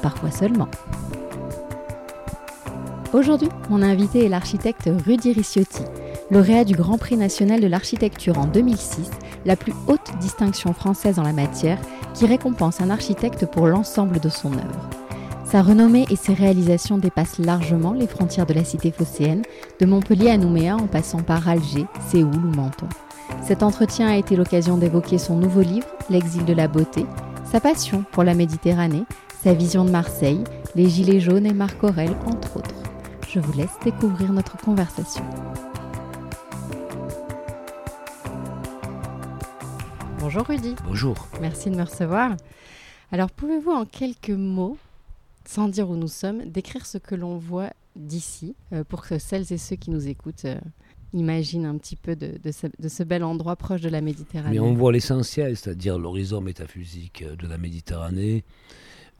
[0.00, 0.68] parfois seulement.
[3.12, 5.82] Aujourd'hui, mon invité est l'architecte Rudy Ricciotti,
[6.30, 9.10] lauréat du Grand Prix national de l'architecture en 2006,
[9.44, 11.78] la plus haute distinction française en la matière,
[12.14, 14.90] qui récompense un architecte pour l'ensemble de son œuvre.
[15.44, 19.42] Sa renommée et ses réalisations dépassent largement les frontières de la cité phocéenne,
[19.80, 22.88] de Montpellier à Nouméa en passant par Alger, Séoul ou Menton.
[23.42, 27.04] Cet entretien a été l'occasion d'évoquer son nouveau livre, L'exil de la beauté,
[27.50, 29.04] sa passion pour la Méditerranée,
[29.42, 32.74] sa vision de Marseille, les Gilets jaunes et Marc Aurel, entre autres.
[33.26, 35.24] Je vous laisse découvrir notre conversation.
[40.18, 40.74] Bonjour Rudy.
[40.84, 41.26] Bonjour.
[41.40, 42.36] Merci de me recevoir.
[43.12, 44.76] Alors pouvez-vous en quelques mots,
[45.46, 49.50] sans dire où nous sommes, décrire ce que l'on voit d'ici, euh, pour que celles
[49.54, 50.60] et ceux qui nous écoutent euh,
[51.14, 54.50] imaginent un petit peu de, de, ce, de, ce, bel endroit proche de la Méditerranée?
[54.52, 58.44] Mais on voit l'essentiel, c'est-à-dire l'horizon métaphysique de la Méditerranée,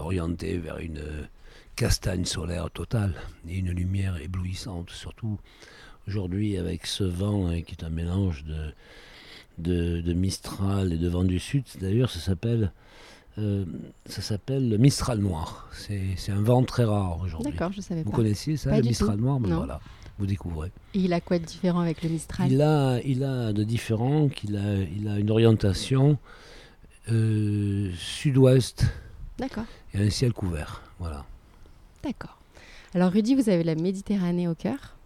[0.00, 1.00] orienté vers une
[1.76, 3.14] castagne solaire totale
[3.48, 5.38] et une lumière éblouissante, surtout
[6.08, 8.72] aujourd'hui avec ce vent hein, qui est un mélange de,
[9.58, 11.64] de, de, Mistral et de vent du sud.
[11.80, 12.72] D'ailleurs, ça s'appelle
[13.38, 13.64] euh,
[14.06, 15.68] ça s'appelle le Mistral noir.
[15.72, 17.52] C'est un vent très rare aujourd'hui.
[17.52, 18.16] D'accord, je savais Vous pas.
[18.16, 19.22] connaissiez ça, Pas le Mistral tout.
[19.22, 19.56] noir ben Non.
[19.58, 19.80] voilà,
[20.18, 20.72] vous découvrez.
[20.94, 22.50] Et il a quoi de différent avec le Mistral?
[22.50, 26.18] Il a, il a de différent qu'il a, il a une orientation
[27.10, 28.84] euh, sud-ouest
[29.40, 29.64] D'accord,
[29.94, 30.82] et un ciel couvert.
[30.98, 31.24] Voilà.
[32.04, 32.36] d'accord.
[32.94, 34.96] Alors Rudy, vous avez la Méditerranée au cœur.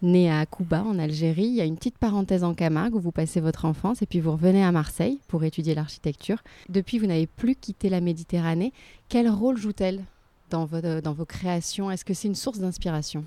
[0.00, 3.10] Né à Cuba, en Algérie, il y a une petite parenthèse en Camargue où vous
[3.10, 6.42] passez votre enfance et puis vous revenez à Marseille pour étudier l'architecture.
[6.68, 8.72] Depuis, vous n'avez plus quitté la Méditerranée.
[9.08, 10.04] Quel rôle joue-t-elle
[10.50, 11.90] dans vos, dans vos créations?
[11.90, 13.24] Est-ce que c'est une source d'inspiration?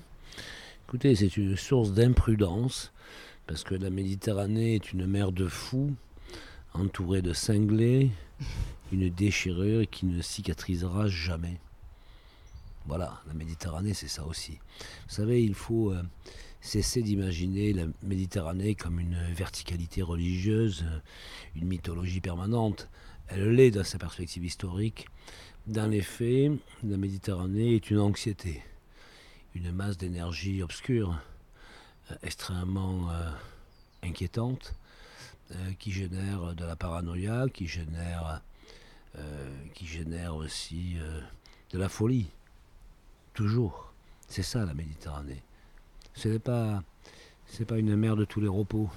[0.86, 2.92] Écoutez, c'est une source d'imprudence,
[3.46, 5.92] parce que la Méditerranée est une mer de fous,
[6.72, 8.10] entourée de cinglés,
[8.92, 11.60] une déchirure qui ne cicatrisera jamais.
[12.86, 14.52] Voilà, la Méditerranée, c'est ça aussi.
[14.52, 16.02] Vous savez, il faut euh,
[16.62, 20.98] cesser d'imaginer la Méditerranée comme une verticalité religieuse, euh,
[21.54, 22.88] une mythologie permanente.
[23.28, 25.06] Elle l'est dans sa perspective historique.
[25.66, 28.62] Dans les faits, la Méditerranée est une anxiété
[29.54, 31.18] une masse d'énergie obscure,
[32.10, 33.08] euh, extrêmement
[34.02, 34.74] inquiétante,
[35.78, 38.42] qui génère de la paranoïa, qui génère,
[39.74, 41.20] qui génère aussi euh,
[41.70, 42.26] de la folie.
[43.32, 43.92] Toujours.
[44.26, 45.42] C'est ça la Méditerranée.
[46.14, 46.82] Ce n'est pas,
[47.46, 48.90] c'est pas une mer de tous les repos.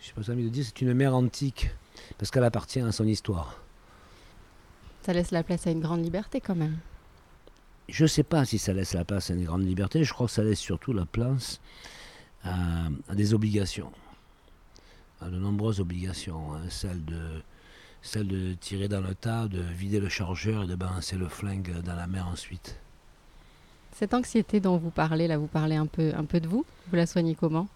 [0.00, 1.70] Je sais pas envie de dire, c'est une mer antique,
[2.18, 3.60] parce qu'elle appartient à son histoire.
[5.02, 6.78] Ça laisse la place à une grande liberté quand même.
[7.88, 10.26] Je ne sais pas si ça laisse la place à une grande liberté, je crois
[10.26, 11.60] que ça laisse surtout la place
[12.42, 13.92] à, à des obligations,
[15.20, 17.42] à de nombreuses obligations, hein, celle, de,
[18.06, 21.82] celle de tirer dans le tas, de vider le chargeur et de balancer le flingue
[21.82, 22.78] dans la mer ensuite.
[23.92, 26.64] Cette anxiété dont vous parlez, là, vous parlez un peu, un peu de vous?
[26.88, 27.66] Vous la soignez comment?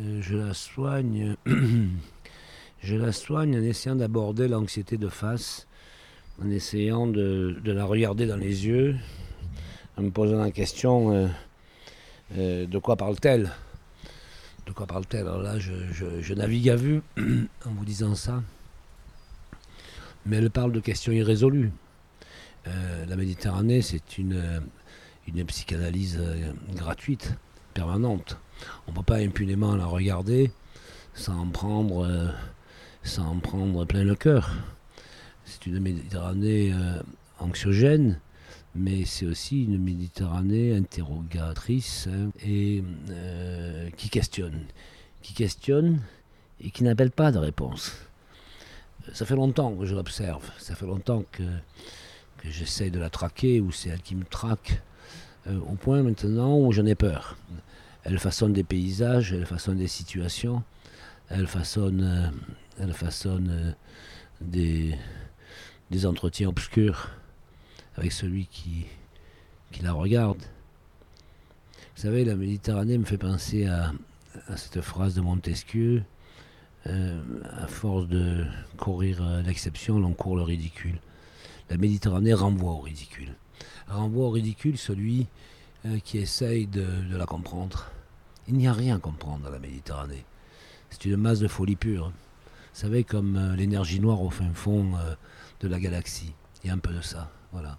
[0.00, 1.36] Euh, je la soigne,
[2.82, 5.66] je la soigne en essayant d'aborder l'anxiété de face,
[6.42, 8.96] en essayant de, de, la regarder dans les yeux,
[9.96, 11.28] en me posant la question euh,
[12.36, 13.50] euh, de quoi parle-t-elle?
[14.66, 15.26] De quoi parle-t-elle?
[15.26, 18.42] Alors là, je, je, je, navigue à vue en vous disant ça,
[20.26, 21.70] mais elle parle de questions irrésolues.
[22.66, 24.62] Euh, la Méditerranée, c'est une,
[25.26, 27.34] une psychanalyse euh, gratuite,
[27.74, 28.38] permanente.
[28.86, 30.50] On ne peut pas impunément la regarder
[31.14, 32.28] sans en prendre, euh,
[33.02, 34.50] sans en prendre plein le cœur.
[35.44, 37.00] C'est une Méditerranée euh,
[37.38, 38.20] anxiogène,
[38.74, 44.66] mais c'est aussi une Méditerranée interrogatrice hein, et euh, qui questionne.
[45.22, 46.00] Qui questionne
[46.60, 47.92] et qui n'appelle pas de réponse.
[49.12, 51.42] Ça fait longtemps que je l'observe, ça fait longtemps que,
[52.38, 54.82] que j'essaie de la traquer, ou c'est elle qui me traque,
[55.46, 57.36] euh, au point maintenant où j'en ai peur.
[58.04, 60.62] Elle façonne des paysages, elle façonne des situations,
[61.28, 62.30] elle façonne, euh,
[62.78, 63.72] elle façonne euh,
[64.40, 64.94] des,
[65.90, 67.10] des entretiens obscurs
[67.96, 68.86] avec celui qui,
[69.72, 70.42] qui la regarde.
[71.96, 73.92] Vous savez, la Méditerranée me fait penser à,
[74.46, 76.02] à cette phrase de Montesquieu
[76.86, 77.20] euh,
[77.58, 78.44] à force de
[78.78, 80.98] courir l'exception, l'on court le ridicule.
[81.68, 83.34] La Méditerranée renvoie au ridicule.
[83.86, 85.26] Renvoie au ridicule celui
[85.84, 86.86] euh, qui essaye de,
[87.16, 87.90] la comprendre.
[88.48, 90.24] Il n'y a rien à comprendre dans la Méditerranée.
[90.88, 92.06] C'est une masse de folie pure.
[92.08, 94.92] Vous savez, comme euh, l'énergie noire au fin fond
[95.60, 96.32] de la galaxie.
[96.62, 97.30] Il y a un peu de ça.
[97.52, 97.78] Voilà.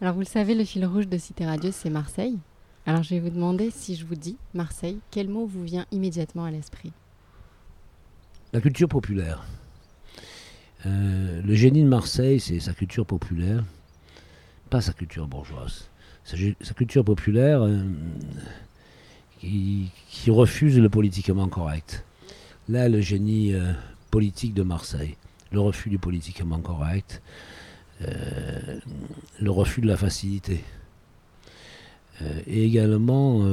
[0.00, 2.38] Alors vous le savez, le fil rouge de Cité Radio, c'est Marseille.
[2.86, 6.44] Alors je vais vous demander si je vous dis Marseille, quel mot vous vient immédiatement
[6.44, 6.92] à l'esprit?
[8.52, 9.44] La culture populaire.
[10.84, 13.62] Euh, le génie de Marseille, c'est sa culture populaire,
[14.70, 15.88] pas sa culture bourgeoise.
[16.24, 17.82] Sa, culture populaire euh,
[19.38, 19.90] qui,
[20.28, 22.04] refuse le politiquement correct.
[22.68, 23.72] Là, le génie euh,
[24.10, 25.16] politique de Marseille,
[25.52, 27.22] le refus du politiquement correct,
[28.00, 30.64] le refus de la facilité.
[32.46, 33.44] et également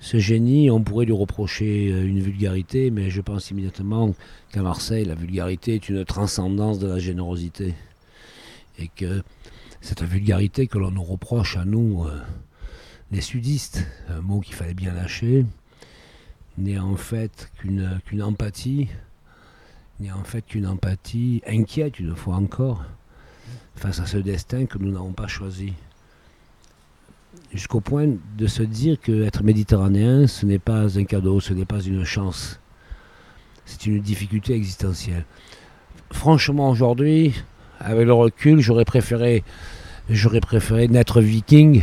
[0.00, 4.14] ce génie, on pourrait lui reprocher euh, une vulgarité, mais je pense immédiatement
[4.52, 7.74] qu'à Marseille, la vulgarité est une transcendance de la générosité.
[8.78, 9.22] Et que
[9.80, 12.20] cette vulgarité que l'on nous reproche à nous, euh,
[13.10, 15.44] les sudistes, un mot qu'il fallait bien lâcher,
[16.58, 18.88] n'est en fait qu'une empathie,
[19.98, 22.84] n'est en fait qu'une empathie inquiète une fois encore
[23.74, 25.72] face à ce destin que nous n'avons pas choisi
[27.52, 31.80] jusqu'au point de se dire qu'être méditerranéen, ce n'est pas un cadeau, ce n'est pas
[31.80, 32.60] une chance.
[33.64, 35.24] C'est une difficulté existentielle.
[36.10, 37.34] Franchement, aujourd'hui,
[37.80, 39.44] avec le recul, j'aurais préféré,
[40.08, 41.82] j'aurais préféré naître viking,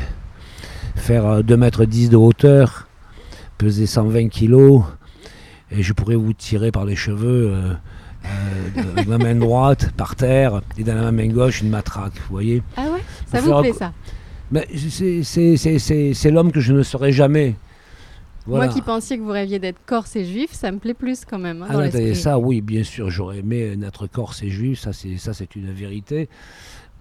[0.96, 2.88] faire 2 mètres 10 de hauteur,
[3.58, 4.84] peser 120 kilos,
[5.72, 7.74] et je pourrais vous tirer par les cheveux euh,
[8.26, 12.64] euh, ma main droite par terre et dans la main gauche une matraque, vous voyez.
[12.78, 13.04] Ah ouais?
[13.28, 13.94] Ça vous plaît ça?
[14.56, 14.68] Mais
[15.78, 17.56] c'est l'homme que je ne serai jamais.
[18.48, 21.40] Moi qui pensais que vous rêviez d'être corse et juif, ça me plaît plus quand
[21.40, 21.64] même.
[21.64, 25.72] Hein, ah, ça, oui, bien sûr, j'aurais aimé être corse et juif, ça c'est une
[25.72, 26.30] vérité.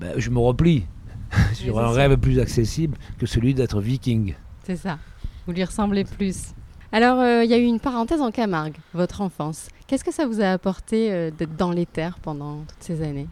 [0.00, 0.84] Ben, je me replie
[1.52, 4.34] sur un rêve plus accessible que celui d'être viking.
[4.64, 4.98] C'est ça,
[5.46, 6.54] vous lui ressemblez plus.
[6.90, 9.68] Alors, euh, il y a eu une parenthèse en Camargue, votre enfance.
[9.86, 13.26] Qu'est-ce que ça vous a apporté euh, d'être dans les terres pendant toutes ces années?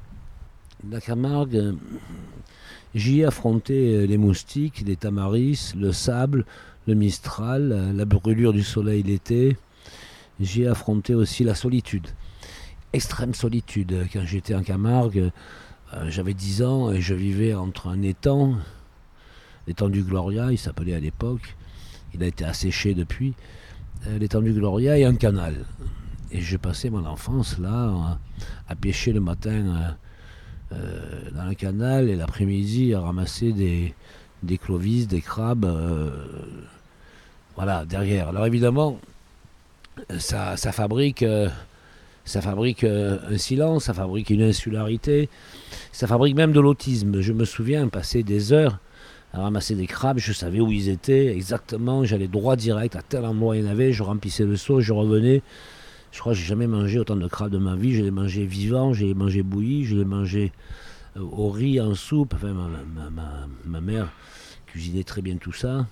[0.90, 1.76] La Camargue,
[2.94, 6.44] J'y ai affronté euh, les moustiques, les tamaris, le sable,
[6.86, 9.56] le mistral, euh, la brûlure du soleil l'été.
[10.40, 12.08] J'y ai affronté aussi la solitude.
[12.92, 14.06] Extrême solitude.
[14.12, 15.30] Quand j'étais en Camargue,
[15.94, 18.56] euh, j'avais 10 ans et je vivais entre un étang,
[19.66, 21.56] l'étang du Gloria, il s'appelait à l'époque.
[22.12, 23.32] Il a été asséché depuis.
[24.18, 25.64] L'étang du Gloria et un canal.
[26.30, 28.18] Et je passais mon enfance là,
[28.68, 29.96] à pêcher le matin
[31.34, 33.94] dans le canal et l'après-midi à ramasser des,
[34.42, 36.10] des clovis, des crabes, euh,
[37.56, 38.28] voilà, derrière.
[38.28, 38.98] Alors évidemment,
[40.18, 41.48] ça, fabrique, euh,
[42.24, 45.28] ça fabrique un silence, ça fabrique une insularité,
[45.92, 47.20] ça fabrique même de l'autisme.
[47.20, 48.78] Je me souviens passer des heures
[49.32, 53.24] à ramasser des crabes, je savais où ils étaient exactement, j'allais droit direct, à tel
[53.24, 55.42] endroit il y en avait, je remplissais le seau, je revenais,
[56.12, 57.94] je crois que j'ai jamais mangé autant de crabes de ma vie.
[57.94, 60.52] Je les mangé vivants, je les mangé bouillis, je les mangé
[61.16, 62.34] euh, au riz, en soupe.
[62.34, 62.54] Enfin,
[63.64, 64.12] ma, mère
[64.66, 65.86] cuisinait très bien tout ça.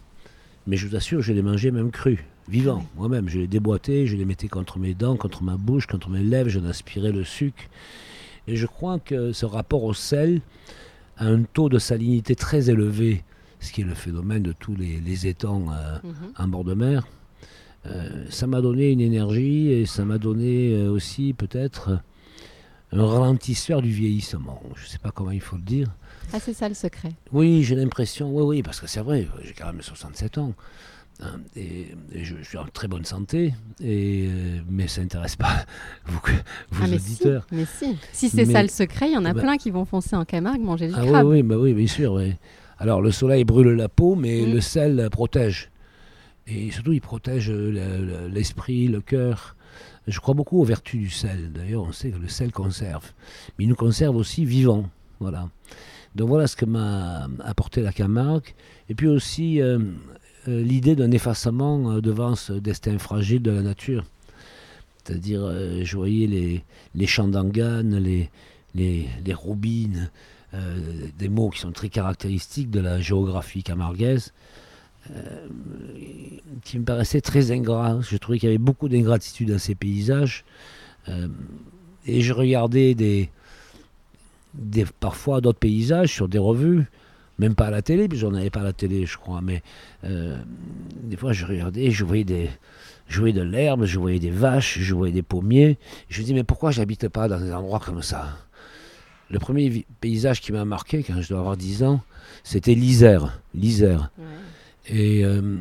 [0.66, 2.84] Mais je vous assure, je les mangeais même crus, vivants.
[2.96, 6.22] Moi-même, je les déboîtais, je les mettais contre mes dents, contre ma bouche, contre mes
[6.22, 7.64] lèvres, j'en aspirais le sucre.
[8.46, 10.42] Et je crois que ce rapport au sel
[11.16, 13.24] a un taux de salinité très élevé,
[13.58, 16.32] ce qui est le phénomène de tous les, étangs euh, mhm.
[16.36, 17.06] en bord de mer.
[17.86, 21.98] Euh, ça m'a donné une énergie et ça m'a donné euh, aussi peut-être
[22.92, 24.60] un ralentisseur du vieillissement.
[24.74, 25.88] Je ne sais pas comment il faut le dire.
[26.32, 29.52] Ah, c'est ça le secret Oui, j'ai l'impression, oui, oui, parce que c'est vrai, j'ai
[29.52, 30.52] quand même 67 ans.
[31.22, 35.66] Hein, et, je, suis en très bonne santé, et, euh, mais ça n'intéresse pas
[36.06, 36.18] vous,
[36.70, 37.46] vos ah, auditeurs.
[37.52, 39.84] mais si, si c'est ça le secret, il y en a bah plein qui vont
[39.84, 41.26] foncer en Camargue manger du ah, crabe.
[41.26, 42.14] Oui, oui, bah oui, bien sûr.
[42.14, 42.34] Oui.
[42.78, 44.52] Alors le soleil brûle la peau, mais mm.
[44.52, 45.69] le sel protège.
[46.50, 49.56] Et surtout, il protège l'esprit, le cœur.
[50.06, 51.52] Je crois beaucoup aux vertus du sel.
[51.52, 53.12] D'ailleurs, on sait que le sel conserve.
[53.58, 54.88] Mais il nous conserve aussi vivants.
[55.20, 55.48] Voilà.
[56.16, 58.54] Donc voilà ce que m'a apporté la Camargue.
[58.88, 59.78] Et puis aussi euh,
[60.48, 64.04] euh, l'idée d'un effacement euh, devant ce destin fragile de la nature.
[65.04, 65.50] C'est-à-dire,
[65.82, 66.62] je voyais les,
[66.94, 68.28] les champs d'anganes, les,
[68.74, 69.34] les, les
[71.18, 74.32] des mots qui sont très caractéristiques de la géographie camarguaise.
[75.16, 75.46] Euh,
[76.62, 78.00] qui me paraissait très ingrat.
[78.02, 80.44] Je trouvais qu'il y avait beaucoup d'ingratitude dans ces paysages.
[81.08, 81.28] Euh,
[82.06, 83.30] et je regardais des,
[84.98, 86.84] parfois d'autres paysages sur des revues,
[87.38, 89.62] même pas à la télé, j'en avais pas à la télé, je crois, mais
[90.04, 90.36] euh,
[91.02, 92.50] des fois je regardais, je voyais des,
[93.08, 95.78] je voyais de l'herbe, je voyais des vaches, je voyais des pommiers.
[96.08, 98.36] Je me dis mais pourquoi j'habite pas dans des endroits comme ça?
[99.30, 102.02] Le premier paysage qui m'a marqué quand je dois avoir 10 ans,
[102.42, 103.40] c'était l'Isère.
[103.54, 104.10] L'Isère.
[104.90, 105.58] Et euh,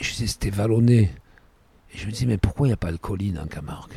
[0.00, 1.10] c'était vallonné.
[1.94, 3.92] Et je me disais, mais pourquoi il n'y a pas de colline en Camargue?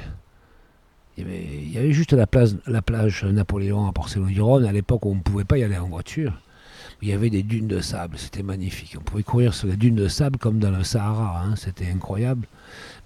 [1.18, 5.16] Il y, avait, juste la, place, la plage Napoléon à Porcello-du-Rhône, à l'époque où on
[5.16, 6.34] ne pouvait pas y aller en voiture.
[7.02, 8.96] Il y avait des dunes de sable, c'était magnifique.
[9.00, 11.56] On pouvait courir sur les dunes de sable comme dans le Sahara, hein.
[11.56, 12.48] c'était incroyable.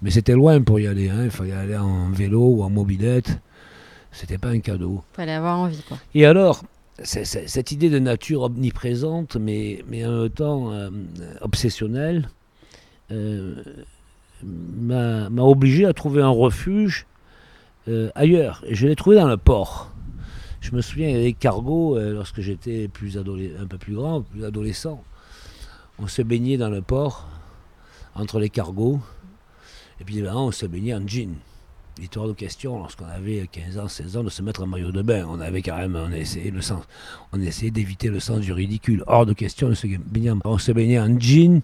[0.02, 1.24] Mais c'était loin pour y aller, hein.
[1.24, 3.38] il fallait aller en vélo ou en mobilette.
[4.10, 5.04] C'était pas un cadeau.
[5.12, 5.82] Il fallait avoir envie.
[5.86, 5.98] Quoi.
[6.14, 6.64] Et alors,
[7.04, 10.90] cette idée de nature omniprésente, mais, en même temps euh,
[11.40, 12.28] obsessionnelle,
[13.10, 13.62] euh,
[14.42, 17.06] m'a obligé à trouver un refuge
[17.88, 18.62] euh, ailleurs.
[18.66, 19.92] Et je l'ai trouvé dans le port.
[20.60, 24.44] Je me souviens, il y avait des cargos, lorsque j'étais un peu plus grand, plus
[24.44, 25.02] adolescent.
[25.98, 27.28] On se baignait dans le port,
[28.14, 29.00] entre les cargos.
[30.00, 31.36] Et puis là, on se baignait en jean.
[32.00, 34.90] Il hors de question, lorsqu'on avait 15 ans, 16 ans, de se mettre en maillot
[34.90, 35.26] de bain.
[35.28, 36.84] On avait même, on essayait, le sens,
[37.32, 39.04] on essayait d'éviter le sens du ridicule.
[39.06, 40.32] Hors de question de se baigner.
[40.44, 41.60] On se baignait en jean,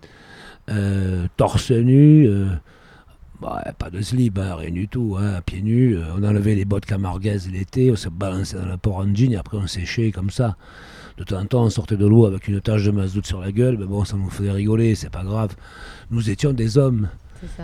[0.69, 2.49] euh, torse nu, euh,
[3.40, 5.99] bah, pas de slip, hein, rien du tout, hein, pieds nus.
[6.16, 9.37] On enlevait les bottes camarguaises l'été, on se balançait dans le port en jean et
[9.37, 10.57] après on séchait comme ça.
[11.16, 13.52] De temps en temps, on sortait de l'eau avec une tache de mazout sur la
[13.52, 15.57] gueule, mais bon, ça nous faisait rigoler, c'est pas grave.
[16.11, 17.09] Nous étions des hommes.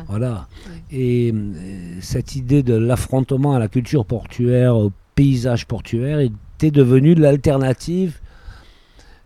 [0.09, 0.49] Voilà.
[0.91, 7.15] Et euh, cette idée de l'affrontement à la culture portuaire, au paysage portuaire, était devenue
[7.15, 8.21] l'alternative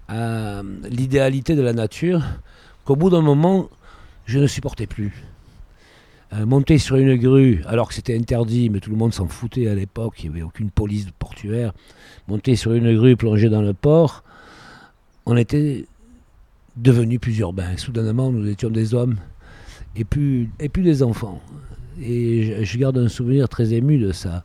[0.09, 2.23] à l'idéalité de la nature
[2.85, 3.69] qu'au bout d'un moment,
[4.27, 5.25] je ne supportais plus.
[6.33, 9.69] Euh, monter sur une grue, alors que c'était interdit, mais tout le monde s'en foutait
[9.69, 11.73] à l'époque, il n'y avait aucune police portuaire,
[12.27, 14.25] monter sur une grue, plonger dans le port,
[15.25, 15.87] on était
[16.77, 17.77] devenus plus urbains.
[17.77, 19.17] Soudainement, nous étions des hommes
[19.99, 21.41] et puis, et puis les enfants.
[22.01, 24.45] Et je, garde un souvenir très ému de ça.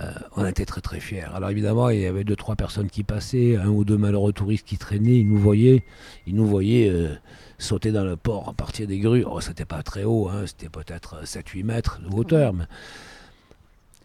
[0.00, 1.26] Euh, on était très très fiers.
[1.34, 4.66] Alors évidemment, il y avait deux trois personnes qui passaient, un ou deux malheureux touristes
[4.66, 5.84] qui traînaient, ils nous voyaient,
[6.26, 7.14] ils nous voyaient euh,
[7.58, 9.24] sauter dans le port à partir des grues.
[9.28, 12.64] Oh, c'était pas très haut, hein, c'était peut-être 7-8 mètres de hauteur, mais,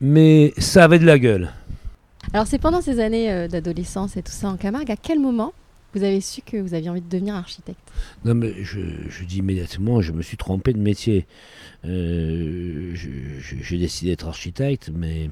[0.01, 1.53] mais, ça avait de la gueule.
[2.33, 5.53] Alors c'est pendant ces années euh, d'adolescence et tout ça en Camargue, à quel moment
[5.97, 7.79] vous avez su que vous aviez envie de devenir architecte
[8.25, 8.79] Non, mais je,
[9.25, 11.25] dis immédiatement, je me suis trompé de métier.
[11.85, 15.29] Euh, j'ai décidé d'être architecte, mais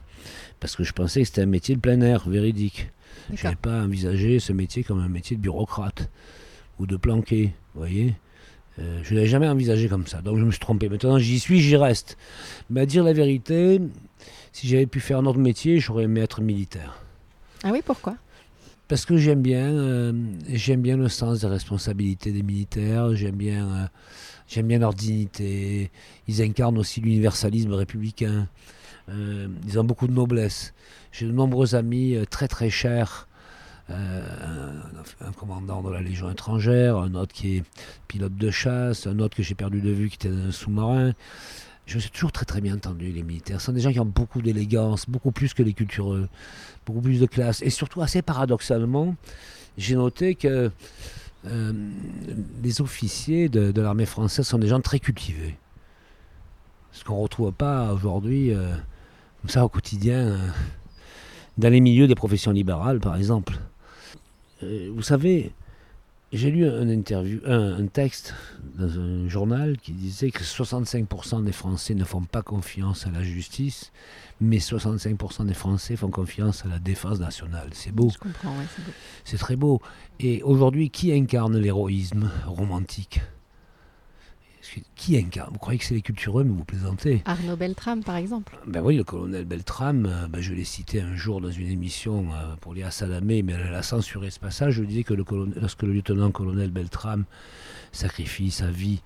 [0.60, 2.90] parce que je pensais que c'était un métier de plein air, véridique.
[3.34, 6.10] Je n'avais pas envisagé ce métier comme un métier de bureaucrate
[6.80, 8.14] ou de planqué, vous voyez
[8.78, 10.90] euh, je ne l'avais jamais envisagé comme ça, donc je me suis trompé.
[10.90, 12.18] Maintenant, j'y suis, j'y reste.
[12.70, 13.80] Mais à dire la vérité,
[14.52, 17.02] si j'avais pu faire un autre métier, j'aurais aimé être militaire.
[17.64, 18.18] Ah oui, pourquoi?
[18.88, 20.14] Parce que j'aime bien, euh,
[20.50, 23.88] j'aime bien le sens des responsabilités des militaires, j'aime bien, euh,
[24.48, 25.92] j'aime bien leur dignité.
[26.28, 28.48] Ils incarnent aussi l'universalisme républicain.
[29.10, 30.74] Euh, ils ont beaucoup de noblesse.
[31.12, 33.28] J'ai de nombreux amis très très chers.
[33.88, 37.64] Un, commandant de la Légion étrangère, un autre qui est
[38.08, 41.14] pilote de chasse, un autre que j'ai perdu de vue qui était dans un sous-marin.
[41.86, 43.62] Je me suis toujours très très bien entendu, les militaires.
[43.62, 46.28] Ce sont des gens qui ont beaucoup d'élégance, beaucoup plus que les cultureux,
[46.86, 47.62] beaucoup plus de classe.
[47.62, 49.16] Et surtout, assez paradoxalement,
[49.78, 50.72] j'ai noté que
[51.48, 51.74] euh,
[52.64, 55.58] les officiers de, l'armée française sont des gens très cultivés.
[56.92, 58.74] Ce qu'on ne retrouve pas aujourd'hui, euh,
[59.42, 60.38] comme ça, au quotidien, euh,
[61.58, 63.60] dans les milieux des professions libérales, par exemple.
[64.64, 65.52] vous savez,
[66.36, 68.34] j'ai lu un, interview, un, texte
[68.78, 73.24] dans un journal qui disait que 65% des Français ne font pas confiance à la
[73.24, 73.92] justice,
[74.42, 77.70] mais 65% des Français font confiance à la défense nationale.
[77.72, 78.10] C'est beau.
[78.10, 78.92] Je comprends, c'est beau.
[79.24, 79.82] C'est très beau.
[80.20, 83.22] Et aujourd'hui, qui incarne l'héroïsme romantique?
[84.96, 87.22] Qui incarne Vous croyez que c'est les cultureux, mais vous plaisantez.
[87.26, 88.58] Arnaud Beltrame, par exemple.
[88.66, 92.28] Ben oui, le colonel Beltrame, euh, ben je l'ai cité un jour dans une émission
[92.34, 94.76] euh, pour Léa Salamé, mais elle a censuré ce passage.
[94.76, 95.24] Je disais que le
[95.56, 97.26] lorsque le lieutenant-colonel Beltrame
[97.92, 99.02] sacrifie sa vie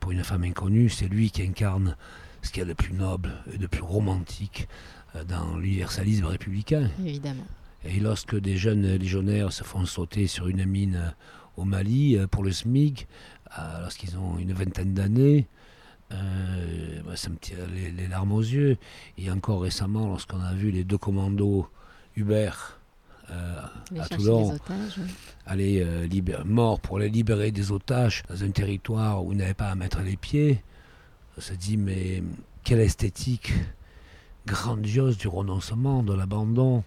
[0.00, 1.96] pour une femme inconnue, c'est lui qui incarne
[2.42, 4.68] ce qu'il y a de plus noble et de plus romantique
[5.16, 6.90] euh, dans l'universalisme républicain.
[7.04, 7.46] Évidemment.
[7.84, 11.14] Et lorsque des jeunes légionnaires se font sauter sur une mine
[11.58, 13.06] au Mali pour le SMIG,
[13.80, 15.46] lorsqu'ils ont une vingtaine d'années,
[16.12, 18.76] euh, bah, ça me tire les, larmes aux yeux.
[19.18, 21.68] Et encore récemment, lorsqu'on a vu les deux commandos
[22.16, 22.78] Hubert
[23.30, 23.60] euh,
[23.98, 24.56] à Toulon,
[25.46, 26.06] aller euh,
[26.44, 30.00] morts pour les libérer des otages dans un territoire où ils n'avaient pas à mettre
[30.00, 30.62] les pieds,
[31.38, 32.22] on se dit mais
[32.62, 33.52] quelle esthétique
[34.46, 36.84] grandiose du renoncement, de l'abandon,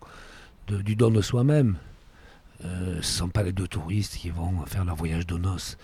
[0.68, 1.78] du don de soi-même.
[2.62, 5.78] ce ne sont pas les deux touristes qui vont faire leur voyage de noces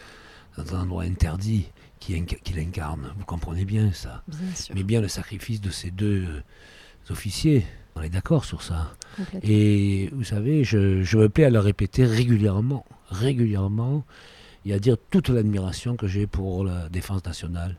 [0.58, 1.66] dans un endroit interdit
[2.00, 2.14] qui,
[2.56, 3.14] l'incarne.
[3.18, 4.24] Vous comprenez bien ça.
[4.28, 4.76] bien sûr.
[4.76, 6.44] Mais bien le sacrifice de ces deux euh,
[7.12, 7.66] officiers.
[7.96, 8.96] On est d'accord sur ça.
[9.44, 14.04] Et vous savez, je, je, me plais à le répéter régulièrement, régulièrement,
[14.66, 17.78] et à dire toute l'admiration que j'ai pour la défense nationale.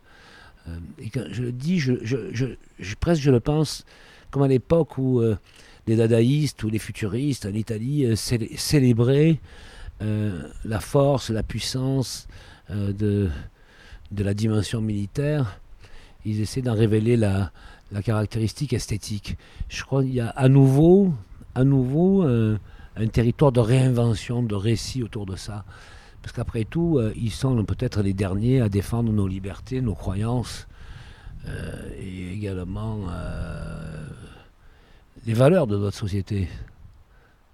[0.68, 3.84] Euh, et quand je le dis, je, je, presque je le pense
[4.30, 5.36] comme à l'époque où euh,
[5.86, 9.40] les dadaïstes ou les futuristes en Italie euh, célébraient
[10.00, 12.26] la force, la puissance
[12.70, 13.30] de,
[14.10, 15.60] de la dimension militaire.
[16.24, 17.52] Ils essaient d'en révéler la,
[17.92, 19.36] la caractéristique esthétique.
[19.68, 21.12] Je crois qu'il y a à nouveau,
[21.54, 25.64] à nouveau un territoire de réinvention, de récit autour de ça.
[26.24, 30.66] Parce qu'après tout, euh, ils sont peut-être les derniers à défendre nos libertés, nos croyances,
[31.46, 34.06] euh, et également euh,
[35.26, 36.48] les valeurs de notre société.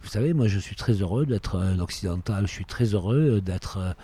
[0.03, 3.97] Vous savez, moi je suis très heureux d'être un occidental, je suis très heureux d'être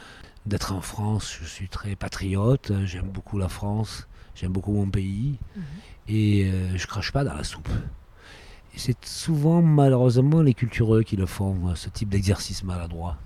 [0.46, 5.38] d'être en France, je suis très patriote, j'aime beaucoup la France, j'aime beaucoup mon pays,
[5.56, 5.62] mhm.
[6.08, 7.68] et je crache pas dans la soupe.
[8.76, 13.16] C'est souvent malheureusement les cultureux qui le font, ce type d'exercice maladroit.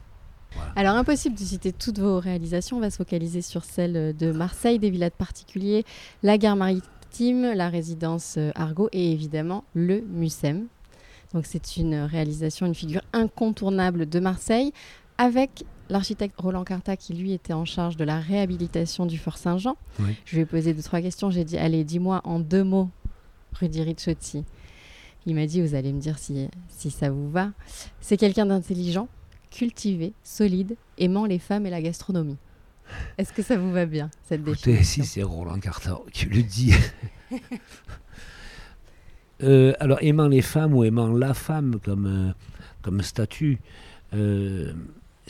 [0.77, 4.79] Alors impossible de citer toutes vos réalisations, on va se focaliser sur celles de Marseille,
[4.79, 5.85] des villas de particuliers,
[6.23, 10.67] la gare maritime, la résidence euh, Argo et évidemment le MUSEM.
[11.35, 14.73] Donc c'est une réalisation, une figure incontournable de Marseille
[15.19, 19.77] avec l'architecte Roland Carta qui lui était en charge de la réhabilitation du Fort Saint-Jean.
[20.25, 22.91] Je lui ai posé deux trois questions, j'ai dit allez dis-moi en deux mots
[23.55, 24.45] Rudy Ricciotti.
[25.27, 27.51] Il m'a dit vous allez me dire si, si ça vous va.
[28.01, 29.09] C'est quelqu'un d'intelligent,
[29.51, 32.39] cultivé, solide, aimant les femmes et la gastronomie.
[33.19, 36.73] Est-ce que ça vous va bien, cette Écoutez, si c'est Roland Carter qui le dit.
[39.43, 42.33] Euh, alors, aimant les femmes ou aimant la femme comme, euh,
[42.83, 43.59] comme statut,
[44.13, 44.75] euh,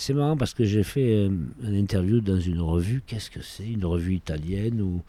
[0.01, 3.03] c'est marrant parce que j'ai fait une interview dans une revue.
[3.07, 3.69] Qu'est-ce que c'est?
[3.69, 5.03] Une revue italienne ou,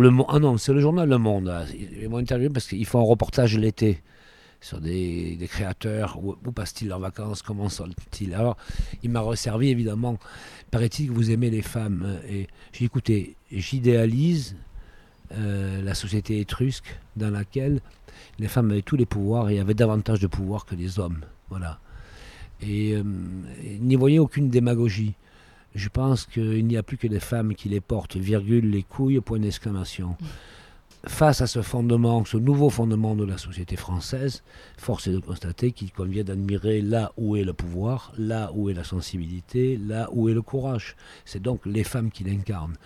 [0.00, 1.52] le Ah non, c'est le journal Le Monde.
[2.00, 4.02] Ils m'ont interviewé parce qu'ils font un reportage l'été
[4.60, 8.34] sur des, créateurs, où, passent-ils leurs vacances, comment sont-ils?
[8.34, 8.56] Alors,
[9.02, 10.18] il m'a resservi évidemment,
[10.72, 12.18] paraît-il que vous aimez les femmes.
[12.28, 14.56] Et j'ai écouté, j'idéalise
[15.32, 17.80] euh, la société étrusque dans laquelle
[18.40, 21.20] les femmes avaient tous les pouvoirs et avaient davantage de pouvoir que les hommes.
[21.50, 21.78] Voilà.
[22.62, 23.02] Et, euh,
[23.80, 25.14] n'y voyez aucune démagogie.
[25.74, 29.20] Je pense qu'il n'y a plus que les femmes qui les portent, virgule, les couilles,
[29.20, 30.16] point d'exclamation
[31.06, 34.42] face à ce fondement, ce nouveau fondement de la société française,
[34.76, 38.74] force est de constater qu'il convient d'admirer là où est le pouvoir, là où est
[38.74, 40.96] la sensibilité, là où est le courage.
[41.24, 42.76] C'est donc les femmes qui l'incarnent.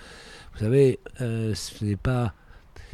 [0.53, 2.35] Vous savez, euh, ce n'est pas,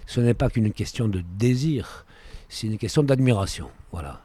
[0.06, 2.06] ce n'est pas qu'une question de désir,
[2.48, 3.68] c'est une question d'admiration.
[3.90, 4.22] Voilà.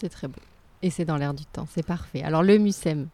[0.00, 0.40] C'est très beau.
[0.82, 2.22] Et c'est dans l'air du temps, c'est parfait.
[2.22, 3.08] Alors le MUSEM,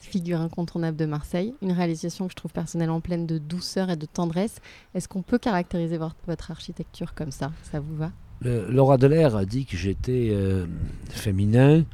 [0.00, 4.06] figure incontournable de Marseille, une réalisation que je trouve personnellement pleine de douceur et de
[4.06, 4.60] tendresse.
[4.94, 7.52] Est-ce qu'on peut caractériser votre, architecture comme ça?
[7.70, 8.10] Ça vous va?
[8.42, 10.66] Laura Delair a dit que j'étais euh,
[11.10, 11.84] féminin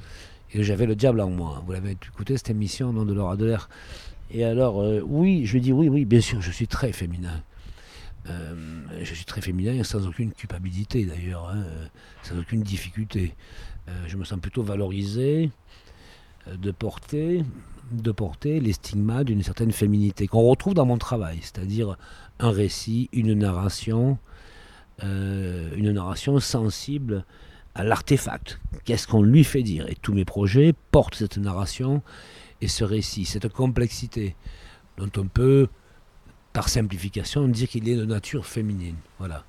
[0.52, 1.62] et j'avais le diable en moi.
[1.66, 3.68] Vous l'avez écouté cette émission, nom de Laura Delair
[4.30, 7.42] Et alors, euh, oui, je lui dis oui, oui, bien sûr, je suis très féminin.
[8.28, 8.54] Euh,
[9.02, 11.64] je suis très féminin sans aucune culpabilité d'ailleurs, hein,
[12.22, 13.34] sans aucune difficulté.
[14.06, 15.50] je me sens plutôt valorisé
[16.46, 17.44] de porter
[17.92, 21.96] de porter les stigmates d'une certaine féminité qu'on retrouve dans mon travail, c'est-à-dire
[22.38, 24.18] un récit, une narration,
[25.02, 27.24] euh, une narration sensible
[27.74, 28.60] à l'artefact.
[28.84, 29.88] Qu'est-ce qu'on lui fait dire?
[29.88, 32.02] Et tous mes projets portent cette narration
[32.60, 34.34] et ce récit, cette complexité
[34.96, 35.68] dont on peut,
[36.56, 38.94] par simplification, dire qu'il est de nature féminine.
[39.18, 39.44] Voilà.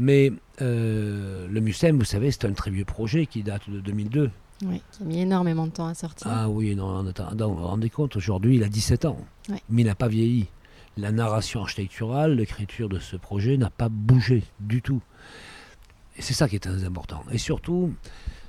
[0.00, 4.32] Mais euh, le MUSEM, vous savez, c'est un très vieux projet qui date de 2002.
[4.64, 6.26] Oui, qui a mis énormément de temps à sortir.
[6.28, 9.94] Ah oui, non, vous vous rendez compte, aujourd'hui, il a 17 ans, mais il n'a
[9.94, 10.48] pas vieilli.
[10.96, 15.02] La narration architecturale, l'écriture de ce projet n'a pas bougé du tout.
[16.16, 17.22] Et c'est ça qui est très important.
[17.30, 17.94] Et surtout,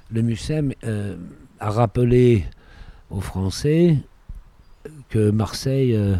[0.09, 1.15] le MUSEM euh,
[1.59, 2.43] a rappelé
[3.11, 3.97] aux Français
[5.09, 6.15] que Marseille, euh,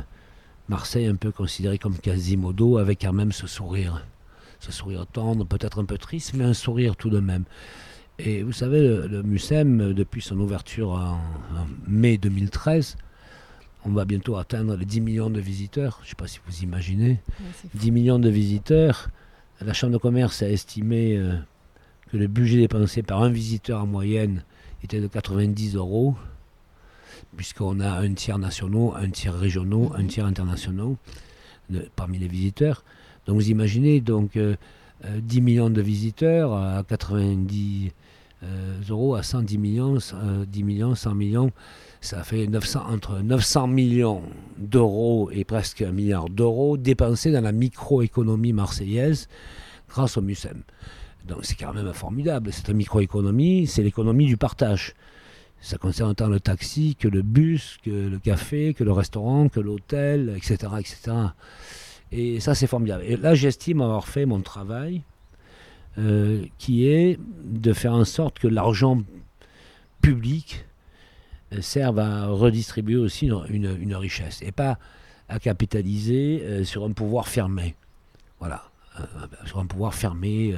[0.70, 4.06] Marseille un peu considéré comme Quasimodo, avait quand même ce sourire.
[4.60, 7.44] Ce sourire tendre, peut-être un peu triste, mais un sourire tout de même.
[8.20, 11.20] Et vous savez, le, MUSEM, depuis son ouverture en,
[11.88, 12.98] mai 2013,
[13.86, 16.00] on va bientôt atteindre les 10 millions de visiteurs.
[16.02, 17.22] Je ne sais pas si vous imaginez.
[17.76, 19.10] 10 millions de visiteurs.
[19.62, 21.36] La Chambre de commerce a estimé euh,
[22.12, 24.44] que le budget dépensé par un visiteur en moyenne
[24.84, 26.16] était de 90 euros,
[27.36, 30.08] puisqu'on a un tiers nationaux, un tiers régionaux, un mhm.
[30.08, 30.98] tiers internationaux
[31.96, 32.84] parmi les visiteurs.
[33.26, 34.56] Donc vous imaginez donc 10 euh,
[35.06, 37.92] euh, millions de visiteurs à 90
[38.44, 41.52] euh, euros à 110 millions, 10 euh, millions, 100 millions,
[42.02, 44.22] ça fait 900, entre 900 millions
[44.60, 49.28] d'euros et presque un milliard d'euros dépensés dans la microéconomie marseillaise
[49.90, 50.62] grâce au MUSEM.
[51.28, 52.54] Donc c'est quand même formidable.
[52.54, 54.94] Cette microéconomie, c'est l'économie du partage.
[55.62, 59.60] Ça concerne autant le taxi que le bus, que le café, que le restaurant, que
[59.60, 61.18] l'hôtel, etc., etc.
[62.12, 63.04] Et ça, c'est formidable.
[63.06, 65.02] Et là, j'estime avoir fait mon travail,
[65.98, 69.02] euh, qui est de faire en sorte que l'argent
[70.02, 70.66] public
[71.54, 74.78] euh, serve à redistribuer aussi une, richesse et pas
[75.28, 77.76] à capitaliser euh, sur un pouvoir fermé.
[78.40, 78.70] Voilà,
[79.46, 80.56] sur un pouvoir fermé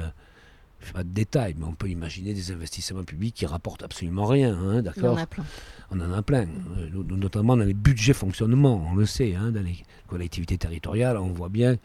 [0.92, 4.82] pas de détails, mais on peut imaginer des investissements publics qui rapportent absolument rien, hein,
[4.82, 5.44] d'accord On en a plein.
[5.90, 6.46] On en a plein,
[6.78, 11.32] euh, notamment dans les budgets fonctionnement, on le sait, hein, dans les collectivités territoriales, on
[11.32, 11.76] voit bien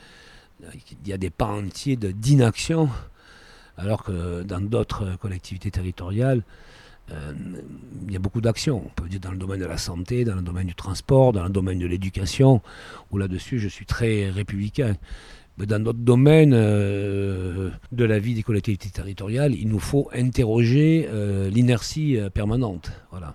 [0.85, 2.89] qu'il y a des pans entiers d'inaction,
[3.77, 6.43] alors que dans d'autres collectivités territoriales,
[7.11, 7.33] euh,
[8.07, 8.81] il y a beaucoup d'actions.
[8.83, 11.43] On peut dire dans le domaine de la santé, dans le domaine du transport, dans
[11.43, 12.61] le domaine de l'éducation,
[13.11, 14.95] où là-dessus je suis très républicain
[15.57, 21.49] dans d'autres domaines euh, de la vie des collectivités territoriales, il nous faut interroger euh,
[21.49, 22.91] l'inertie euh, permanente.
[23.11, 23.33] Voilà.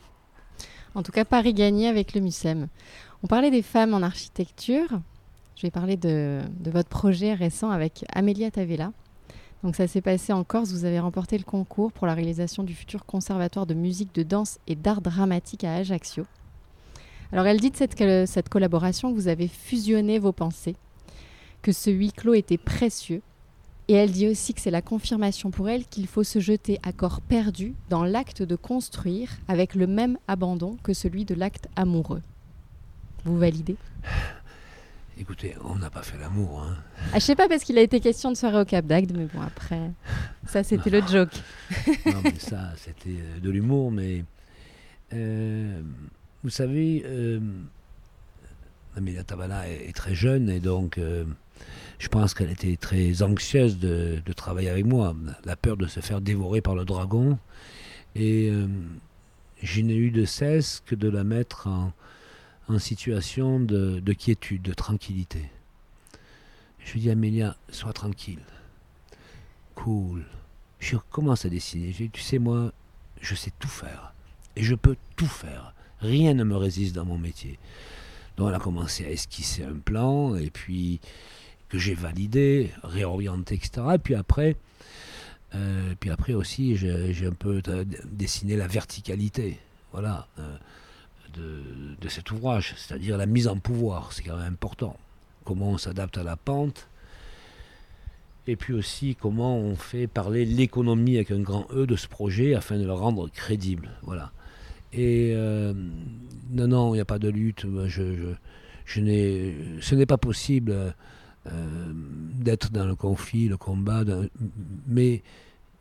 [0.95, 2.69] En tout cas, Paris gagné avec le MUSEM.
[3.23, 4.89] On parlait des femmes en architecture.
[5.57, 8.93] Je vais parler de, votre projet récent avec Amélia Tavella.
[9.63, 10.73] Donc ça s'est passé en Corse.
[10.73, 14.59] Vous avez remporté le concours pour la réalisation du futur conservatoire de musique, de danse
[14.67, 16.27] et d'art dramatique à Ajaccio.
[17.33, 20.77] Alors elle dit de cette collaboration que vous avez fusionné vos pensées
[21.63, 23.23] que ce huis clos était précieux.
[23.89, 26.93] Et elle dit aussi que c'est la confirmation pour elle qu'il faut se jeter à
[26.93, 32.23] corps perdu dans l'acte de construire avec le même abandon que celui de l'acte amoureux.
[33.25, 33.77] Vous validez?
[35.19, 36.63] Écoutez, on n'a pas fait l'amour.
[36.63, 36.77] Hein.
[37.13, 39.27] Ah, je sais pas parce qu'il a été question de soirée au Cap d'Agde, mais
[39.27, 39.91] bon après,
[40.47, 41.35] ça c'était le joke.
[42.07, 44.25] non mais ça c'était euh, de l'humour, mais
[45.13, 45.83] euh,
[46.43, 47.41] vous savez, euh,
[48.97, 49.23] Amélia
[49.69, 51.25] est, très jeune et donc euh,
[51.99, 56.21] je pense qu'elle était très anxieuse de, travailler avec moi, la peur de se faire
[56.21, 57.39] dévorer par le dragon.
[58.15, 58.67] Et euh,
[59.63, 61.93] je n'ai eu de cesse que de la mettre en,
[62.79, 65.51] situation de, quiétude, de tranquillité.
[66.79, 68.39] Je lui dis Amélia, sois tranquille,
[69.75, 70.25] cool.
[70.79, 71.93] Je commence à dessiner.
[71.93, 72.73] Je dis, tu sais, moi,
[73.21, 74.15] je sais tout faire.
[74.57, 75.75] Et je peux tout faire.
[76.01, 77.59] Rien ne me résiste dans mon métier.
[78.37, 81.01] Donc elle a commencé à esquisser un plan, et puis
[81.71, 83.87] que j'ai validé, réorienté, etc.
[83.95, 84.57] Et puis après,
[85.55, 87.63] euh, puis après aussi, j'ai un peu
[88.05, 89.59] dessiné la verticalité,
[89.93, 90.57] voilà, euh,
[92.01, 94.97] de, cet ouvrage, c'est-à-dire la mise en pouvoir, c'est quand même important.
[95.45, 96.89] Comment on s'adapte à la pente,
[98.47, 102.55] et puis aussi comment on fait parler l'économie avec un grand E de ce projet
[102.55, 104.33] afin de le rendre crédible, voilà.
[104.93, 105.73] Et euh,
[106.51, 107.65] non, non, il n'y a pas de lutte.
[107.87, 108.35] Je,
[108.85, 109.01] je
[109.81, 110.95] ce n'est pas possible
[111.47, 114.05] euh, d'être dans le conflit, le combat,
[114.87, 115.23] mais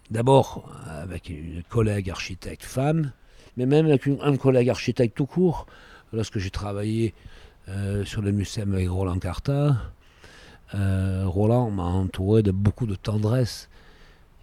[0.10, 3.12] d'abord avec une collègue architecte femme,
[3.58, 5.67] mais même avec un collègue architecte tout court.
[6.13, 7.13] Lorsque j'ai travaillé
[7.67, 9.78] euh, sur le MUSEM avec Roland Carta,
[10.76, 13.69] euh, Roland m'a entouré de beaucoup de tendresse.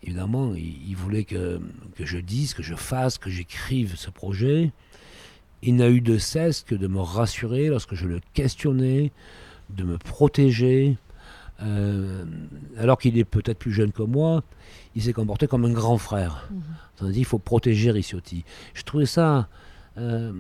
[0.03, 1.61] Évidemment, il, voulait que,
[1.97, 4.71] que, je dise, que je fasse, que j'écrive ce projet.
[5.63, 9.11] Il n'a eu de cesse que de me rassurer lorsque je le questionnais,
[9.71, 10.97] de me protéger,
[11.63, 12.25] euh,
[12.79, 14.43] alors qu'il est peut-être plus jeune que moi,
[14.95, 16.49] il s'est comporté comme un grand frère.
[17.01, 17.13] Mmh.
[17.15, 18.45] il faut protéger Ricciotti.
[18.75, 19.49] Je trouvais ça
[19.99, 20.33] euh,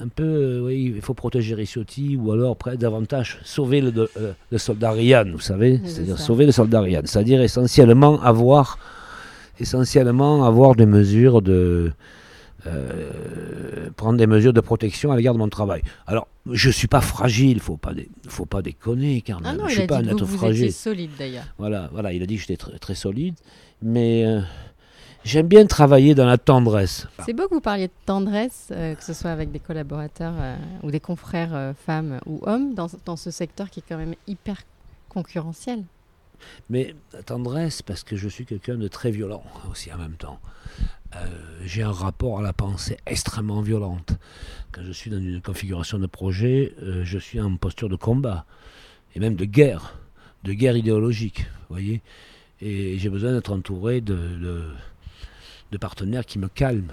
[0.00, 4.08] un peu, euh, oui, il faut protéger Ricciotti, ou alors davantage sauver le,
[4.50, 8.78] le soldat Ryan, vous savez, c'est-à-dire sauver le soldat Ryan, c'est-à-dire essentiellement avoir,
[9.60, 11.92] essentiellement avoir des mesures de,
[14.06, 15.82] prendre des mesures de protection à l'égard de mon travail.
[16.06, 17.90] Alors, je suis pas fragile, faut pas,
[18.28, 20.72] faut pas déconner, car ah je suis pas un être vous fragile.
[20.72, 21.46] solide d'ailleurs.
[21.58, 23.34] Voilà, voilà, il a dit que j'étais très, très, solide,
[23.82, 24.42] mais euh,
[25.24, 27.08] j'aime bien travailler dans la tendresse.
[27.24, 30.34] C'est beau que vous parliez de tendresse, euh, que ce soit avec des collaborateurs
[30.84, 34.58] ou des confrères femmes ou hommes, dans, dans ce secteur qui est quand même hyper
[35.08, 35.82] concurrentiel.
[36.70, 36.94] Mais
[37.24, 40.40] tendresse, parce que je suis quelqu'un de très violent aussi en même temps.
[41.14, 41.26] Euh,
[41.64, 44.12] j'ai un rapport à la pensée extrêmement violente.
[44.72, 48.44] Quand je suis dans une configuration de projet, euh, je suis en posture de combat,
[49.14, 49.98] et même de guerre,
[50.44, 52.02] de guerre idéologique, voyez.
[52.60, 54.16] Et j'ai besoin d'être entouré de,
[55.70, 56.92] de, partenaires qui me calment.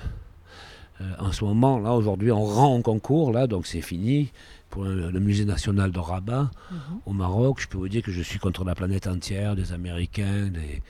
[1.02, 4.32] Euh, en ce moment, là, aujourd'hui, on rend en concours, là, donc c'est fini
[4.74, 6.78] pour le, musée national de Rabat, mhm.
[7.06, 7.60] au Maroc.
[7.62, 10.82] Je peux vous dire que je suis contre la planète entière, des Américains, des,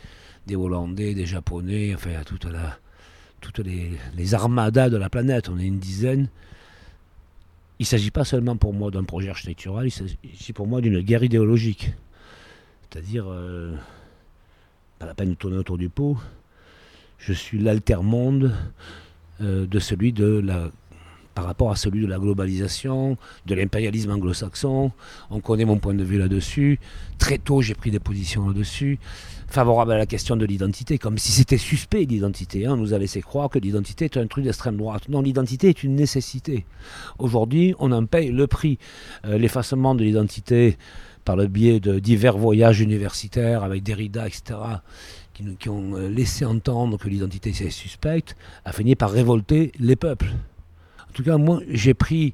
[0.48, 2.78] des Hollandais, des Japonais, enfin, toute la,
[3.42, 6.30] toutes les, armadas de la planète, on est une dizaine.
[7.80, 11.02] Il ne s'agit pas seulement pour moi d'un projet architectural, il s'agit pour moi d'une
[11.02, 11.92] guerre idéologique.
[12.90, 13.76] C'est-à-dire, euh,
[14.98, 16.18] pas la peine de tourner autour du pot.
[17.18, 18.56] Je suis l'altermonde
[19.42, 20.70] euh, de celui de la
[21.34, 24.92] par rapport à celui de la globalisation, de l'impérialisme anglo-saxon.
[25.30, 26.80] On connaît mon point de vue là-dessus.
[27.18, 29.00] Très tôt, j'ai pris des positions là-dessus,
[29.48, 32.66] favorables à la question de l'identité, comme si c'était suspect l'identité.
[32.66, 32.74] Hein.
[32.74, 35.10] On nous a laissé croire que l'identité est un truc d'extrême droite.
[35.10, 36.66] Non, l'identité est une nécessité.
[37.20, 38.78] Aujourd'hui, on en paye le prix.
[39.26, 40.78] Euh, l'effacement de l'identité
[41.26, 44.60] par le biais de divers voyages universitaires avec Derrida, etc.,
[45.34, 49.96] qui, qui ont euh, laissé entendre que l'identité est suspecte, a fini par révolter les
[49.96, 50.34] peuples.
[51.14, 52.34] En tout cas, moi, j'ai pris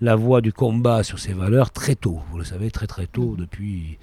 [0.00, 2.18] la voie du combat sur ces valeurs très tôt.
[2.32, 3.96] Vous le savez, très très tôt, depuis,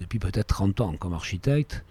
[0.00, 1.84] depuis peut-être 30 ans comme architecte.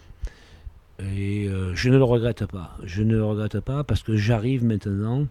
[1.00, 2.76] Et euh, je ne le regrette pas.
[2.86, 5.28] Je ne le regrette pas parce que j'arrive maintenant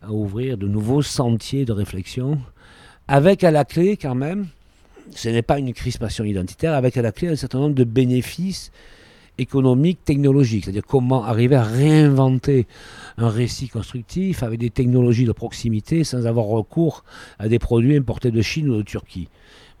[0.00, 2.40] à ouvrir de nouveaux sentiers de réflexion
[3.08, 4.46] avec à la clé quand même,
[5.10, 8.70] ce n'est pas une crispation identitaire, avec à la clé un certain nombre de bénéfices
[9.38, 12.66] économique, technologique, c'est-à-dire comment arriver à réinventer
[13.16, 17.04] un récit constructif avec des technologies de proximité sans avoir recours
[17.38, 19.28] à des produits importés de Chine ou de Turquie.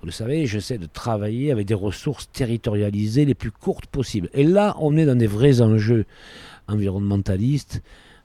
[0.00, 4.28] Vous le savez, j'essaie de travailler avec des ressources territorialisées les plus courtes possibles.
[4.34, 6.04] Et là, on est dans des vrais enjeux
[6.68, 7.82] environnementalistes,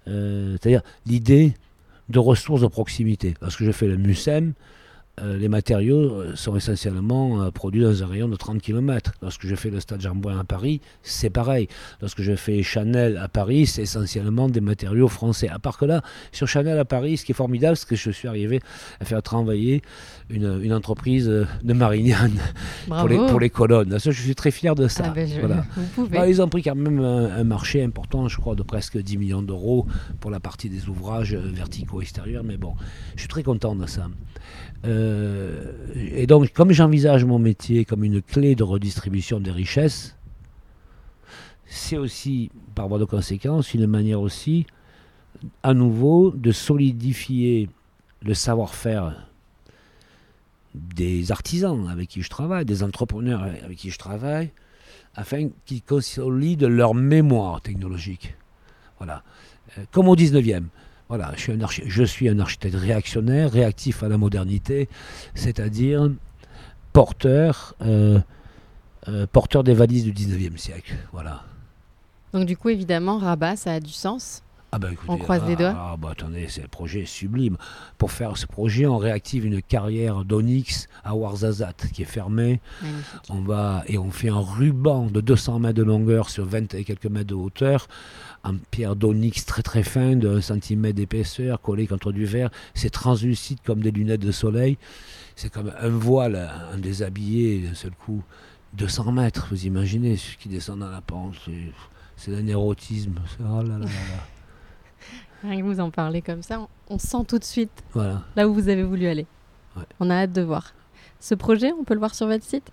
[0.07, 1.53] euh, c'est-à-dire l'idée
[2.09, 3.35] de ressources de proximité.
[3.41, 4.53] Lorsque je fais le MUSEM,
[5.23, 9.13] les matériaux euh, sont essentiellement euh, produits dans un rayon de 30 km.
[9.21, 11.67] Lorsque je fais le stade Jean-Bouin à Paris, c'est pareil.
[12.01, 15.49] Lorsque je fais Chanel à Paris, c'est essentiellement des matériaux français.
[15.49, 16.01] À part que là,
[16.31, 18.61] sur Chanel à Paris, ce qui est formidable, c'est que je suis arrivé
[18.99, 19.81] à faire travailler
[20.29, 22.39] une, entreprise de Marignane
[22.87, 23.97] pour les, pour les, colonnes.
[24.03, 25.05] je suis très fier de ça.
[25.07, 25.65] Ah ben,
[26.11, 29.41] bah, ils ont pris quand même un, marché important, je crois, de presque 10 millions
[29.41, 29.87] d'euros
[30.19, 32.43] pour la partie des ouvrages verticaux extérieurs.
[32.43, 32.75] Mais bon,
[33.15, 34.07] je suis très content de ça.
[34.85, 35.08] Euh,
[35.95, 40.15] et donc, comme j'envisage mon métier comme une clé de redistribution des richesses,
[41.65, 44.65] c'est aussi, par voie de conséquence, une manière aussi,
[45.63, 47.69] à nouveau, de solidifier
[48.23, 49.27] le savoir-faire
[50.75, 54.51] des artisans avec qui je travaille, des entrepreneurs avec qui je travaille,
[55.15, 58.35] afin qu'ils consolident leur mémoire technologique.
[58.97, 59.23] Voilà.
[59.77, 60.65] Euh, comme au 19e.
[61.09, 64.87] Voilà, je suis, un je suis un architecte réactionnaire, réactif à la modernité,
[65.33, 66.11] c'est-à-dire
[66.93, 68.19] porteur, euh,
[69.07, 70.93] euh, porteur des valises du 19e siècle.
[71.11, 71.43] Voilà.
[72.31, 75.73] Donc du coup, évidemment, Rabat, ça a du sens ah bah on croise les doigts.
[75.75, 77.57] Ah bah attendez, c'est le projet sublime.
[77.97, 82.61] Pour faire ce projet, on réactive une carrière d'Onyx à Ouarzazate qui est fermée.
[83.29, 86.83] On va et on fait un ruban de 200 mètres de longueur sur 20 et
[86.83, 87.87] quelques mètres de hauteur
[88.43, 92.49] en pierre d'onyx très très fin de 1 cm d'épaisseur collé contre du verre.
[92.73, 94.77] C'est translucide comme des lunettes de soleil.
[95.35, 98.23] C'est comme un voile, un déshabillé d'un seul coup.
[98.73, 101.35] 200 mètres, vous imaginez, ce qui descend dans la pente.
[102.15, 103.15] C'est un érotisme.
[103.39, 103.89] Oh là là là là.
[105.49, 107.71] Rien que vous en parlez comme ça, on, sent tout de suite
[108.35, 109.25] là où vous avez voulu aller.
[109.99, 110.73] On a hâte de voir.
[111.19, 112.71] Ce projet, on peut le voir sur votre site?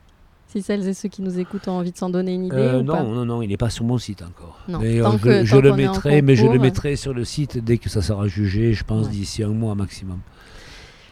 [0.48, 2.82] Si celles et ceux qui nous écoutent ont envie de s'en donner une idée euh,
[2.82, 4.59] Non, non, non, il n'est pas sur mon site encore.
[4.80, 8.02] mais euh, je, le mettrai, mais je le mettrai sur le site dès que ça
[8.02, 10.20] sera jugé, je pense d'ici un mois maximum.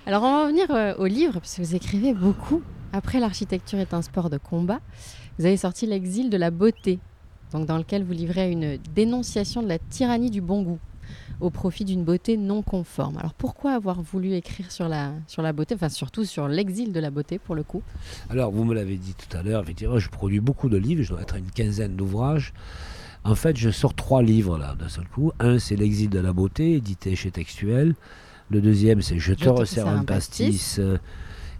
[0.06, 2.62] Alors on va revenir euh, au livre, parce que vous écrivez beaucoup.
[2.92, 4.80] Après l'architecture est un sport de combat,
[5.38, 7.00] vous avez sorti L'exil de la beauté,
[7.52, 10.78] donc dans lequel vous livrez une dénonciation de la tyrannie du bon goût
[11.40, 13.16] au profit d'une beauté non conforme.
[13.18, 17.00] Alors pourquoi avoir voulu écrire sur la, sur la beauté, enfin surtout sur l'exil de
[17.00, 17.82] la beauté pour le coup?
[18.30, 21.10] Alors vous me l'avez dit tout à l'heure, effectivement, je produis beaucoup de livres, je
[21.10, 22.52] dois être à une quinzaine d'ouvrages.
[23.24, 25.32] En fait, je sors trois livres là d'un seul coup.
[25.40, 27.94] Un, c'est L'exil de la beauté, édité chez Textuel.
[28.50, 30.98] Le deuxième, c'est Je te resserre un pastis, euh,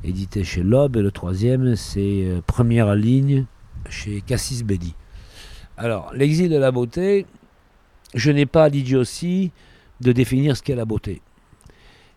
[0.05, 0.99] édité chez Loeb.
[0.99, 3.47] Et le troisième, c'est euh, Première ligne
[3.89, 4.95] chez Cassis Belli.
[5.79, 7.25] Alors, L'exil de la beauté,
[8.15, 9.51] je n'ai pas l'idiotie
[10.01, 11.21] de définir ce qu'est la beauté.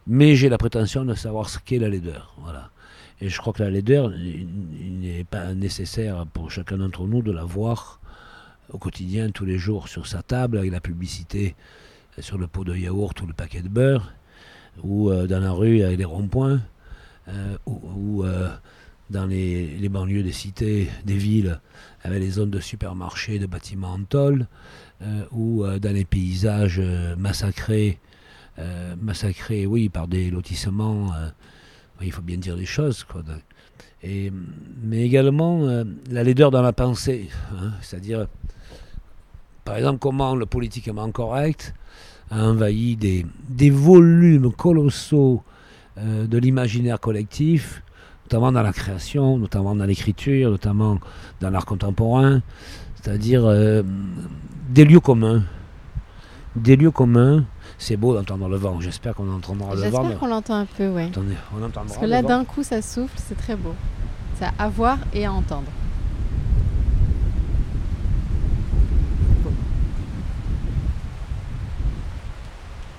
[0.05, 2.33] Mais j'ai la prétention de savoir ce qu'est la laideur.
[2.39, 2.69] Voilà.
[3.19, 7.31] Et je crois que la laideur, il n'est pas nécessaire pour chacun d'entre nous de
[7.31, 7.99] la voir
[8.69, 11.55] au quotidien, tous les jours, sur sa table, avec la publicité
[12.19, 14.13] sur le pot de yaourt ou le paquet de beurre,
[14.83, 16.61] ou euh, dans la rue avec les ronds-points,
[17.29, 18.49] euh, ou, euh,
[19.09, 21.59] dans les, les, banlieues des cités, des villes,
[22.03, 24.47] avec les zones de supermarchés, de bâtiments en tôle,
[25.31, 27.99] ou euh, dans les paysages euh, massacrés,
[28.99, 31.11] massacrés, oui, par des lotissements,
[32.01, 33.21] il faut bien dire les choses, quoi.
[34.01, 34.31] Et,
[34.81, 38.25] mais également la laideur dans la pensée, hein, c'est-à-dire,
[39.63, 41.75] par exemple, comment le politiquement correct
[42.31, 45.43] a envahi des, des volumes colossaux
[45.95, 47.83] de l'imaginaire collectif,
[48.25, 50.97] notamment dans la création, notamment dans l'écriture, notamment
[51.41, 52.41] dans l'art contemporain,
[53.07, 53.83] C'est-à-dire euh,
[54.67, 55.43] des lieux communs.
[56.57, 57.45] Des lieux communs.
[57.77, 58.81] C'est beau d'entendre le vent.
[58.81, 60.01] J'espère qu'on entendra le vent.
[60.01, 61.03] J'espère qu'on l'entend un peu, oui.
[61.03, 63.73] Attendez, on entendra Parce que là, d'un coup, ça souffle, c'est très beau.
[64.37, 65.71] C'est à voir et à entendre.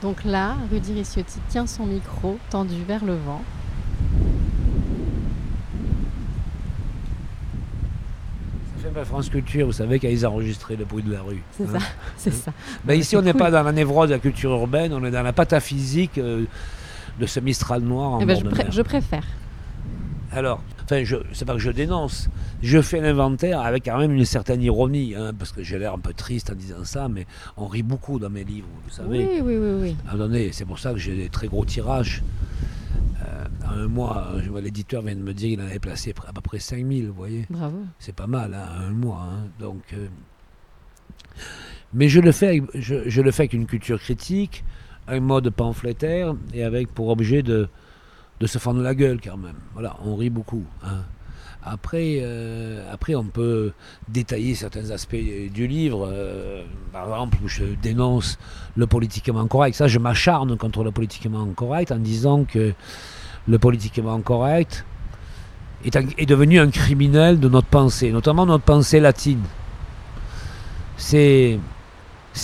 [0.00, 3.42] Donc là, Rudy Ricciotti tient son micro tendu vers le vent.
[8.86, 11.42] Un peu France Culture, vous savez, quand ils enregistraient le bruit de la rue.
[11.56, 11.78] C'est hein.
[11.78, 11.86] ça,
[12.16, 12.52] c'est ça.
[12.84, 13.40] Ben ici, on n'est cool.
[13.40, 16.44] pas dans la névrose de la culture urbaine, on est dans la pataphysique euh,
[17.18, 18.70] de ce Mistral noir en Eh ben, je, mer.
[18.70, 19.24] je préfère.
[20.32, 22.28] Alors, enfin, c'est pas que je dénonce,
[22.62, 25.98] je fais l'inventaire avec quand même une certaine ironie, hein, parce que j'ai l'air un
[25.98, 29.26] peu triste en disant ça, mais on rit beaucoup dans mes livres, vous savez.
[29.26, 29.96] Oui, oui, oui,
[30.30, 30.50] oui.
[30.52, 32.22] C'est pour ça que j'ai des très gros tirages.
[33.66, 34.28] En un mois,
[34.62, 37.46] l'éditeur vient de me dire qu'il en avait placé à peu près 5000, vous voyez.
[37.50, 37.78] Bravo.
[37.98, 39.22] C'est pas mal, hein, un mois.
[39.22, 39.46] hein.
[39.60, 40.06] Donc, euh,
[41.94, 44.64] Mais je le, fais avec, je, je le fais avec une culture critique,
[45.06, 47.68] un mode pamphlétaire et avec pour objet de,
[48.40, 49.56] de se fendre la gueule quand même.
[49.72, 50.64] Voilà, on rit beaucoup.
[50.82, 51.04] hein.
[51.62, 53.72] Après, euh, après, on peut
[54.08, 55.16] détailler certains aspects
[55.52, 56.08] du livre.
[56.10, 58.38] euh, par exemple, où je dénonce
[58.76, 59.74] le politiquement correct.
[59.74, 62.72] Ça, je m'acharne contre le politiquement correct en disant que
[63.48, 64.84] le politiquement correct
[65.84, 69.42] est, devenu un criminel de notre pensée, notamment notre pensée latine.
[70.96, 71.58] C'est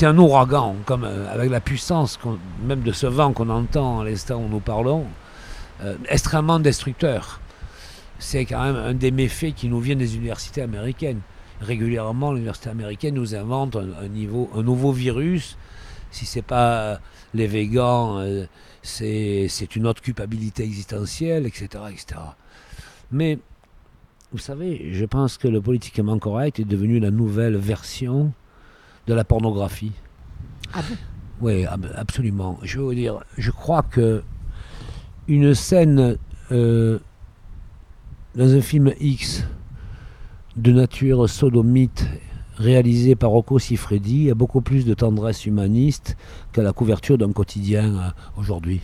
[0.03, 2.19] un ouragan, comme euh, avec la puissance
[2.65, 5.05] même de ce vent qu'on entend à l'instant où nous parlons,
[5.83, 7.41] euh, extrêmement destructeur.
[8.19, 11.21] C'est quand même un des méfaits qui nous vient des universités américaines.
[11.61, 15.57] Régulièrement, l'université américaine nous invente un, nouveau virus.
[16.11, 16.97] Si c'est pas euh,
[17.35, 18.47] les végans, euh,
[18.85, 22.21] c'est une autre culpabilité existentielle, etc., etc.
[23.11, 23.39] Mais
[24.31, 28.33] vous savez, je pense que le politiquement correct est devenu la nouvelle version
[29.07, 29.93] de la pornographie.
[30.75, 30.97] Ah bon?
[31.41, 32.59] Oui, ab- absolument.
[32.63, 34.23] Je veux dire, je crois que
[35.29, 36.19] une scène
[36.53, 36.99] euh,
[38.35, 39.45] dans un film X
[40.57, 42.07] de nature sodomite
[42.57, 46.17] réalisé par Rocco Siffredi a beaucoup plus de tendresse humaniste
[46.53, 48.81] qu'à la couverture d'un quotidien euh, aujourd'hui.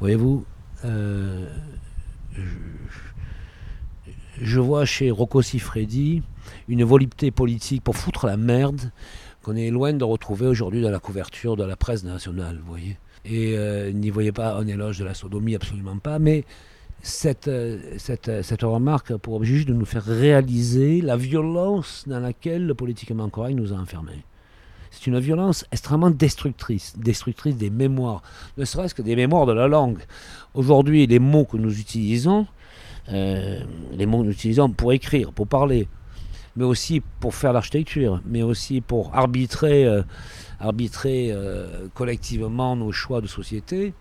[0.00, 0.44] Voyez-vous,
[0.84, 1.48] euh,
[4.40, 6.22] je, vois chez Rocco Siffredi
[6.68, 8.90] une volupté politique pour foutre la merde
[9.42, 12.98] qu'on est loin de retrouver aujourd'hui dans la couverture de la presse nationale, vous voyez.
[13.24, 16.44] Et euh, n'y voyez pas un éloge de la sodomie, absolument pas, mais
[17.04, 22.18] cette, euh, cette, euh, cette remarque pour objet de nous faire réaliser la violence dans
[22.18, 24.24] laquelle le politiquement correct nous a enfermés.
[24.90, 28.22] C'est une violence extrêmement destructrice, destructrice des mémoires,
[28.56, 29.98] ne serait-ce que des mémoires de la langue.
[30.54, 32.46] Aujourd'hui, les mots que nous utilisons,
[33.12, 33.60] euh,
[33.92, 35.88] les mots que nous utilisons pour écrire, pour parler,
[36.56, 39.86] mais aussi pour faire l'architecture, mais aussi pour arbitrer,
[40.60, 41.36] arbitrer
[41.94, 43.92] collectivement nos choix de société,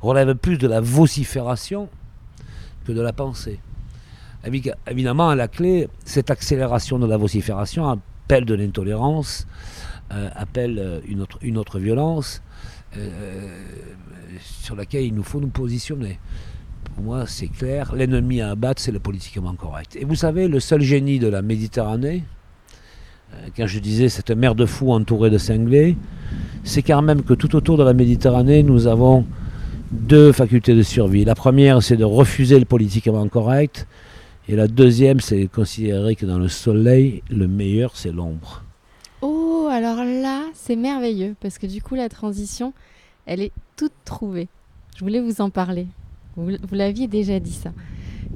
[0.00, 1.90] relève plus de la vocifération
[2.84, 3.60] que de la pensée.
[4.46, 9.46] Évi- Évidemment, à la clé, cette accélération de la vocifération appelle de l'intolérance,
[10.12, 12.42] euh, appelle euh, une, autre, une autre violence
[12.96, 13.48] euh,
[14.40, 16.18] sur laquelle il nous faut nous positionner.
[16.94, 19.96] Pour moi, c'est clair, l'ennemi à abattre, c'est le politiquement correct.
[19.96, 22.24] Et vous savez, le seul génie de la Méditerranée,
[23.56, 25.96] quand je disais cette mer de fous entourée de cinglés,
[26.62, 29.26] c'est quand même que tout autour de la Méditerranée, nous avons
[29.90, 31.24] deux facultés de survie.
[31.24, 33.86] La première, c'est de refuser le politiquement correct.
[34.48, 38.62] Et la deuxième, c'est de considérer que dans le soleil, le meilleur, c'est l'ombre.
[39.22, 42.74] Oh, alors là, c'est merveilleux parce que du coup, la transition,
[43.24, 44.48] elle est toute trouvée.
[44.96, 45.86] Je voulais vous en parler.
[46.36, 47.72] Vous, l'aviez déjà dit ça,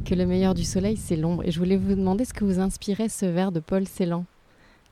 [0.05, 1.43] que le meilleur du soleil, c'est l'ombre.
[1.45, 4.25] Et je voulais vous demander ce que vous inspirait ce vers de Paul Celan,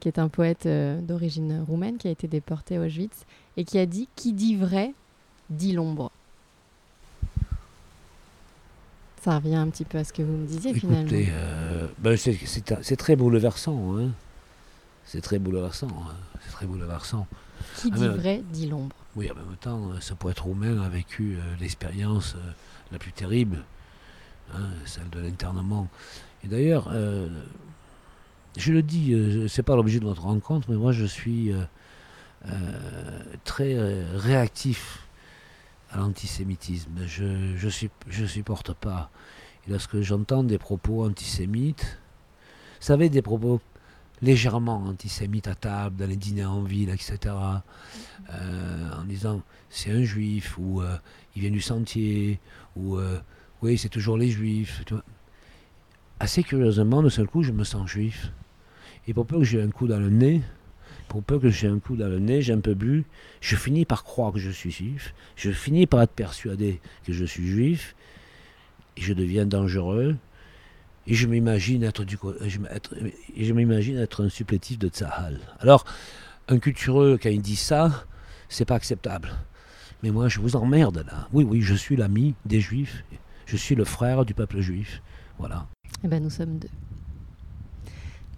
[0.01, 3.25] qui est un poète euh, d'origine roumaine qui a été déporté à Auschwitz
[3.57, 4.93] et qui a dit Qui dit vrai,
[5.49, 6.11] dit l'ombre.
[9.27, 11.11] Ça revient un petit peu à ce que vous me disiez finalement.
[11.13, 13.97] Euh, ben, c'est- très bouleversant.
[13.99, 14.11] hein.
[15.05, 15.89] C'est très bouleversant.
[15.89, 16.15] hein.
[16.45, 17.27] C'est très bouleversant.
[17.75, 18.95] Qui Ah, dit mais- vrai, dit l'ombre.
[19.17, 22.51] Oui, en même temps, ce poète roumain a vécu euh, l'expérience euh,
[22.93, 23.65] la plus terrible,
[24.55, 25.89] hein, celle de l'internement.
[26.45, 27.27] Et d'ailleurs, euh,
[28.57, 29.13] je le dis,
[29.49, 31.51] c'est pas l'objet de notre rencontre, mais moi je suis
[33.45, 33.77] très
[34.15, 35.01] réactif
[35.97, 37.07] l'antisémitisme.
[37.07, 37.69] Je je,
[38.09, 39.11] je supporte pas.
[39.69, 41.99] Lorsque j'entends des propos antisémites,
[42.81, 43.61] vous savez, des propos
[44.23, 47.35] légèrement antisémites à table, dans les dîners en ville, etc.,
[48.33, 50.97] euh, en disant c'est un juif, ou euh,
[51.35, 52.41] il vient du sentier,
[52.77, 53.19] ou euh,
[53.63, 54.83] oui, c'est toujours les juifs.
[54.87, 55.05] tu vois.
[56.21, 58.31] Assez curieusement, de seul coup, je me sens juif.
[59.07, 60.43] Et pour peu que j'ai un coup dans le nez,
[61.09, 63.05] pour peu que j'ai un coup dans le nez, j'ai un peu bu,
[63.41, 67.25] je finis par croire que je suis juif, je finis par être persuadé que je
[67.25, 67.95] suis juif,
[68.97, 70.17] et je deviens dangereux,
[71.07, 72.19] et je m'imagine être, du,
[73.53, 75.39] m'imagine être un supplétif de Tzahal.
[75.61, 75.85] Alors,
[76.49, 78.07] un cultureux, quand il dit ça,
[78.49, 79.31] c'est pas acceptable.
[80.03, 81.29] Mais moi, je vous emmerde là.
[81.33, 83.05] Oui, oui, je suis l'ami des juifs,
[83.47, 85.03] je suis le frère du peuple juif.
[85.39, 85.67] Voilà.
[86.05, 86.69] Eh ben, nous sommes deux.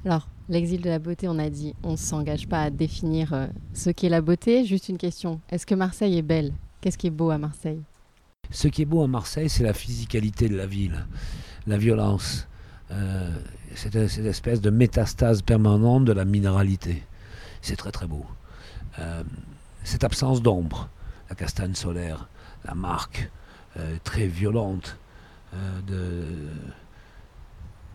[0.05, 3.46] Alors, l'exil de la beauté, on a dit, on ne s'engage pas à définir euh,
[3.74, 4.64] ce qu'est la beauté.
[4.64, 6.53] Juste une question, est-ce que Marseille est belle?
[6.80, 7.80] Qu'est-ce qui est beau à Marseille?
[8.51, 11.07] Ce qui est beau à Marseille, c'est la physicalité de la ville,
[11.66, 12.49] la violence,
[12.90, 13.30] euh,
[13.74, 17.03] cette, espèce de métastase permanente de la minéralité.
[17.61, 18.24] C'est très très beau.
[18.99, 19.22] Euh,
[19.84, 20.88] cette absence d'ombre,
[21.28, 22.28] la castagne solaire,
[22.64, 23.30] la marque
[24.03, 24.99] très violente
[25.86, 26.24] de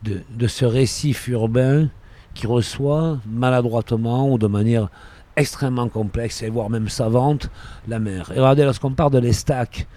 [0.03, 1.89] de, ce récif urbain
[2.33, 4.89] qui reçoit maladroitement ou de manière
[5.35, 7.49] extrêmement complexe et voire même savante
[7.87, 8.31] la mer.
[8.35, 9.87] Et regardez, lorsqu'on part de l'Estac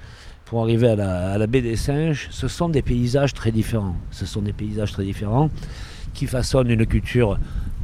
[0.44, 3.96] pour arriver à la, baie des Singes, ce sont des paysages très différents.
[4.10, 5.50] Ce sont des paysages très différents
[6.14, 7.38] qui façonnent une culture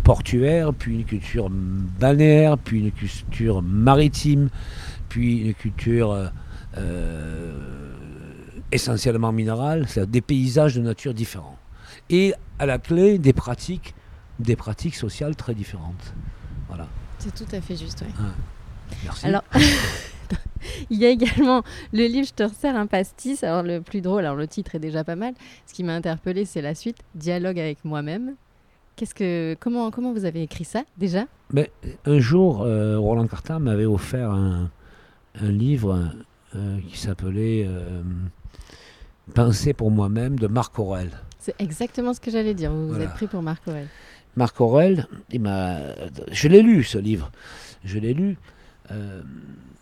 [0.05, 4.49] portuaire, puis une culture balnéaire, puis une culture maritime,
[5.09, 6.31] puis une culture
[6.79, 7.53] euh,
[8.71, 11.59] essentiellement minérale, c'est-à-dire des paysages de nature différents
[12.11, 13.95] et à la clé des pratiques,
[14.39, 16.15] des pratiques sociales très différentes.
[16.69, 16.87] Voilà.
[17.19, 18.25] C'est tout à fait juste, oui.
[19.05, 19.27] Merci.
[19.27, 19.45] Alors,
[20.91, 21.63] il y a également
[21.93, 23.43] le livre Je te resserre un pastis.
[23.45, 25.35] Alors, le plus drôle, alors le titre est déjà pas mal.
[25.67, 28.35] Ce qui m'a interpellé, c'est la suite Dialogue avec moi-même.
[28.97, 31.25] Qu'est-ce que, comment, comment vous avez écrit ça déjà?
[31.53, 31.71] Mais,
[32.05, 34.71] Un jour, euh, Roland Cartin m'avait offert un,
[35.41, 36.13] un livre
[36.55, 38.03] euh, qui s'appelait euh,
[39.35, 41.11] Penser pour moi-même de Marc Aurel.
[41.39, 42.71] C'est exactement ce que j'allais dire.
[42.71, 43.89] Vous vous êtes pris pour Marc Aurel.
[44.37, 45.79] Marc Aurel, il m'a,
[46.31, 47.31] je l'ai lu ce livre.
[47.85, 48.39] Je l'ai lu.
[48.91, 49.23] Euh,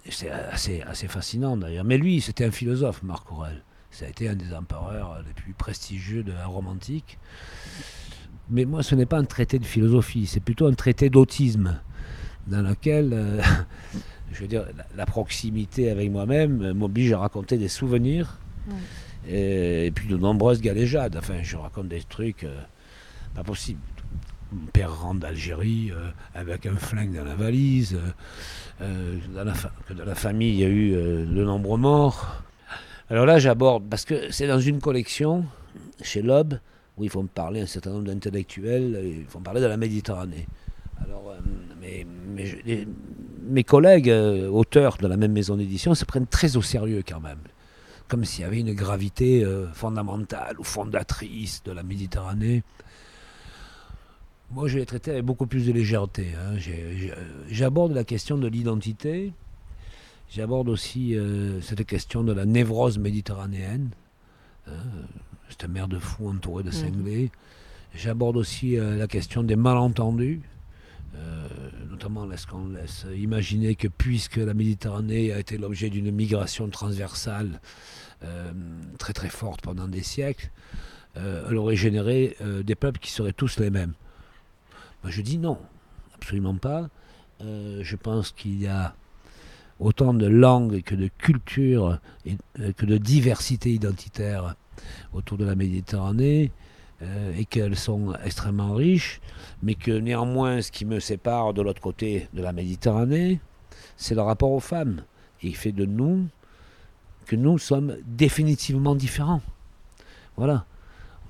[0.09, 1.85] c'est assez, assez fascinant d'ailleurs.
[1.85, 3.63] Mais lui, c'était un philosophe, Marc Aurel.
[3.91, 7.19] Ça a été un des empereurs les plus prestigieux de la romantique.
[8.51, 11.81] Mais moi, ce n'est pas un traité de philosophie, c'est plutôt un traité d'autisme,
[12.49, 13.41] dans lequel, euh,
[14.33, 14.65] je veux dire,
[14.97, 18.39] la, proximité avec moi-même m'oblige à raconter des souvenirs
[19.29, 21.17] et, puis de nombreuses galéjades.
[21.17, 22.61] Enfin, je raconte des trucs euh,
[23.35, 23.81] pas possibles.
[24.53, 27.99] Mon père rentre d'Algérie euh, avec un flingue dans la valise.
[28.81, 29.53] Euh, dans, la
[29.95, 32.43] dans la famille, il y a eu de nombreux morts.
[33.11, 35.45] Alors là, j'aborde, parce que c'est dans une collection,
[36.03, 36.55] chez Loeb,
[36.97, 40.47] où ils font parler un certain nombre d'intellectuels, ils font parler de la Méditerranée.
[41.03, 41.35] Alors,
[41.81, 42.07] mes,
[43.49, 44.13] mes, collègues,
[44.51, 47.39] auteurs de la même maison d'édition, se prennent très au sérieux quand même
[48.11, 52.65] comme s'il y avait une gravité euh, fondamentale ou fondatrice de la Méditerranée.
[54.51, 56.29] Moi, je l'ai traité avec beaucoup plus de légèreté.
[56.37, 56.59] Hein.
[57.49, 59.33] J'aborde la question de l'identité.
[60.31, 63.91] J'aborde aussi euh, cette question de la névrose méditerranéenne.
[64.67, 64.73] Hein.
[65.49, 67.31] Cette mer de fou entourée de cinglés.
[67.95, 70.43] J'aborde aussi euh, la question des malentendus.
[71.91, 77.61] notamment lorsqu'on laisse imaginer que puisque la Méditerranée a été l'objet d'une migration transversale
[78.23, 78.53] euh,
[78.99, 80.51] très très forte pendant des siècles,
[81.17, 83.95] euh, elle aurait généré euh, des peuples qui seraient tous les mêmes.
[85.05, 85.59] Je dis non,
[86.15, 86.89] absolument pas.
[87.41, 88.95] je pense qu'il y a
[89.79, 92.37] autant de langues que de cultures et
[92.77, 94.57] que de diversité identitaire
[95.13, 96.53] autour de la Méditerranée
[97.35, 99.23] et qu'elles sont extrêmement riches,
[99.63, 103.41] mais que néanmoins ce qui me sépare de l'autre côté de la Méditerranée,
[103.97, 105.03] c'est le rapport aux femmes.
[105.43, 106.27] Et il fait de nous
[107.27, 109.41] que nous sommes définitivement différents.
[110.37, 110.67] Voilà.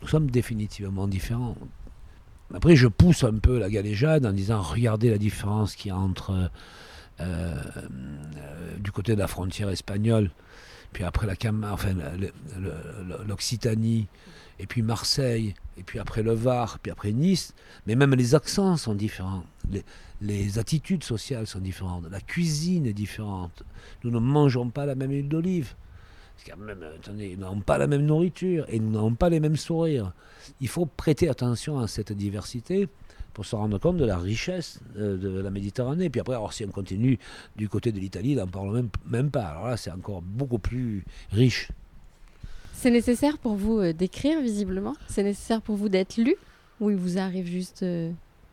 [0.03, 1.57] Nous sommes définitivement différents.
[2.55, 5.96] Après, je pousse un peu la galéjade en disant regardez la différence qu'il y a
[5.96, 6.48] entre euh,
[7.20, 7.55] euh,
[8.78, 10.30] du côté de la frontière espagnole,
[10.92, 11.34] puis après la
[11.70, 11.94] enfin
[13.26, 14.09] l'Occitanie,
[14.59, 17.55] et puis Marseille, et puis après le Var, puis après Nice.
[17.86, 19.44] Mais même les accents sont différents.
[19.70, 19.84] Les,
[20.20, 22.05] les attitudes sociales sont différentes.
[22.11, 23.62] La cuisine est différente.
[24.03, 25.74] Nous ne mangeons pas la même huile d'olive.
[26.59, 30.12] Même, attendez, nous n'avons pas la même nourriture et nous n'avons pas les mêmes sourires.
[30.61, 32.88] Il faut prêter attention à cette diversité
[33.32, 36.11] pour se rendre compte de la richesse euh, de, la Méditerranée.
[36.11, 37.18] Puis après, alors, si on continue
[37.57, 39.45] du côté de l'Italie, n'en parle même, même pas.
[39.45, 41.70] Alors là, c'est encore beaucoup plus riche.
[42.72, 44.95] C'est nécessaire pour vous euh, d'écrire, visiblement?
[45.09, 46.34] C'est nécessaire pour vous d'être lu?
[46.80, 48.11] Ou il vous arrive juste euh,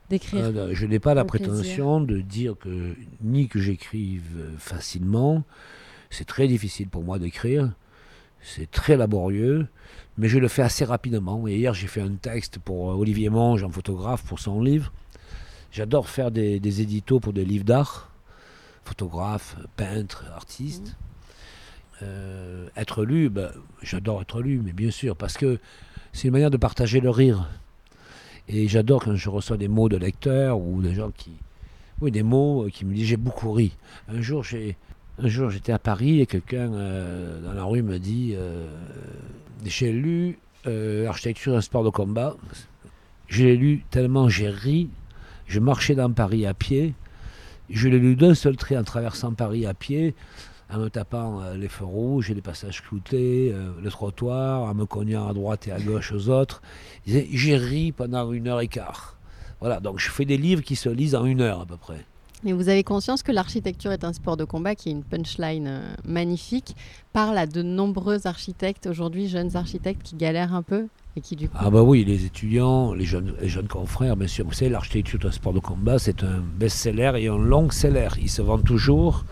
[0.09, 4.23] d'écrire Je n'ai pas la prétention de dire que ni que j'écrive
[4.57, 5.43] facilement,
[6.09, 7.71] c'est très difficile pour moi d'écrire.
[8.41, 9.67] C'est très laborieux,
[10.17, 11.47] mais je le fais assez rapidement.
[11.47, 14.93] Et hier, j'ai fait un texte pour euh, Olivier Monge, un photographe, pour son livre.
[15.71, 18.09] J'adore faire des, des éditos pour des livres d'art,
[18.85, 20.95] photographe, peintre, artiste.
[22.03, 23.51] Euh, être lu, ben,
[23.81, 25.59] j'adore être lu, mais bien sûr, parce que
[26.13, 27.49] c'est une manière de partager le rire.
[28.47, 31.31] Et j'adore quand je reçois des mots de lecteurs ou des gens qui.
[31.99, 33.75] Oui, des mots qui me disent j'ai beaucoup ri.
[34.07, 34.77] Un jour, j'ai.
[35.19, 38.67] Un jour, j'étais à Paris et quelqu'un euh, dans la rue me dit euh,
[39.65, 40.37] J'ai lu
[40.67, 42.35] euh, Architecture et sport de combat.
[43.27, 44.89] Je l'ai lu tellement j'ai ri.
[45.47, 46.93] Je marchais dans Paris à pied.
[47.71, 50.13] Je l'ai lu d'un seul trait en traversant Paris à pied
[50.69, 54.85] en me tapant euh, les feux rouges et les passages cloutés, le trottoir, en me
[54.85, 56.61] cognant à droite et à gauche aux autres.
[57.07, 59.17] J'ai ri pendant une heure et quart.
[59.61, 62.05] Voilà, donc je fais des livres qui se lisent en une heure à peu près.
[62.43, 65.67] Mais vous avez conscience que l'architecture est un sport de combat qui est une punchline
[65.67, 66.75] euh, magnifique,
[67.11, 71.49] parle à de nombreux architectes aujourd'hui, jeunes architectes qui galèrent un peu et qui du
[71.49, 71.57] coup...
[71.59, 74.45] Ah bah oui, les étudiants, les jeunes, les jeunes confrères, bien sûr.
[74.45, 78.09] Vous savez, l'architecture est un sport de combat, c'est un best-seller et un long-seller.
[78.21, 79.25] Il se vend toujours.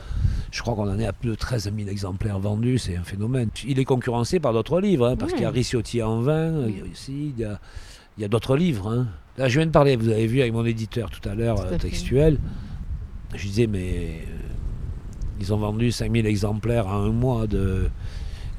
[0.51, 3.49] Je crois qu'on en est à plus de 13 000 exemplaires vendus, c'est un phénomène.
[3.67, 7.33] Il est concurrencé par d'autres livres, hein, parce qu'il y a Ricciotti en vin, ici,
[7.37, 7.59] il y a,
[8.17, 8.89] il y a d'autres livres.
[8.89, 9.07] Hein.
[9.37, 11.77] Là, je viens de parler, vous avez vu avec mon éditeur tout à l'heure, euh,
[11.77, 12.39] textuel.
[13.33, 14.45] Je disais, mais euh,
[15.39, 17.89] ils ont vendu 5000 exemplaires en un mois de,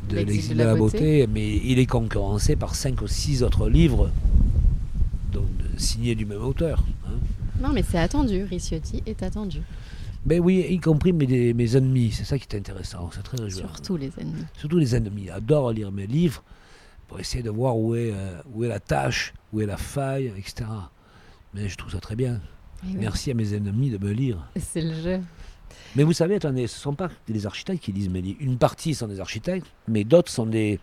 [0.08, 1.26] de l'exil de, la, beauté.
[1.26, 4.10] mais il est concurrencé par 5 ou 6 autres livres
[5.32, 5.46] donc,
[5.76, 6.84] signés du même auteur.
[7.06, 7.18] Hein.
[7.60, 9.62] Non, mais c'est attendu, Ricciotti est attendu.
[10.24, 13.48] Ben oui, y compris mes, mes ennemis, c'est ça qui est intéressant, c'est très.
[13.48, 14.44] Surtout les ennemis.
[14.58, 16.42] Surtout les ennemis, adorent lire mes livres
[17.06, 20.32] pour essayer de voir où est, euh, où est la tâche, où est la faille,
[20.36, 20.68] etc.
[21.54, 22.40] Mais je trouve ça très bien.
[22.84, 24.38] Merci à mes ennemis de me lire.
[24.56, 25.20] C'est le jeu.
[25.94, 28.38] Mais vous savez, attendez, ce ne sont pas des architectes qui lisent mes livres.
[28.40, 30.78] Une partie sont des architectes, mais d'autres sont des,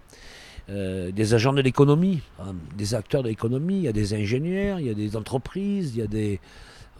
[0.70, 3.78] euh, des agents de l'économie, hein, des acteurs de l'économie.
[3.78, 6.40] Il y a des ingénieurs, il y a des entreprises, il y a des.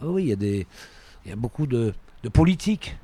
[0.02, 0.66] Oh oui, il y a, des,
[1.24, 1.92] il y a beaucoup de,
[2.22, 2.96] de politiques.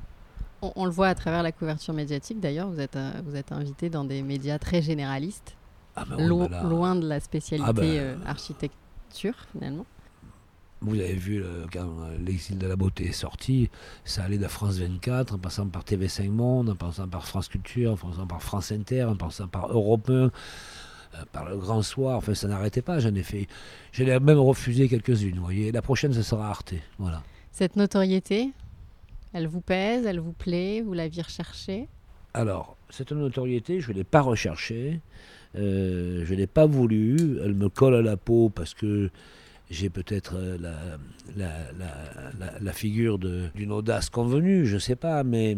[0.61, 3.51] On, on, le voit à travers la couverture médiatique, d'ailleurs, vous êtes, euh, vous êtes
[3.51, 5.55] invité dans des médias très généralistes,
[5.95, 9.85] ah ben lo ben là, loin de la spécialité Ah ben, euh, architecture, finalement.
[10.83, 13.69] Vous avez vu le, quand euh, l'exil de la beauté est sorti,
[14.03, 17.91] ça allait de France 24, en passant par TV5 Monde, en passant par France Culture,
[17.91, 20.29] en passant par France Inter, en passant par Europe 1, euh,
[21.31, 23.47] par le Grand Soir, enfin ça n'arrêtait pas, j'en ai fait.
[23.91, 25.71] J'en ai même refusé quelques-unes, vous voyez.
[25.71, 27.21] La prochaine, ce sera Arte, voilà.
[27.51, 28.49] Cette notoriété,
[29.33, 31.89] elle vous pèse, elle vous plaît, vous l'aviez recherchée?
[32.33, 34.99] Alors, cette notoriété, je ne l'ai pas recherchée,
[35.55, 39.11] euh, je ne l'ai pas voulu, elle me colle à la peau parce que
[39.71, 40.75] j'ai peut-être euh, la,
[41.37, 41.71] la,
[42.37, 45.57] la, la, figure d'une audace convenue, je ne sais pas, mais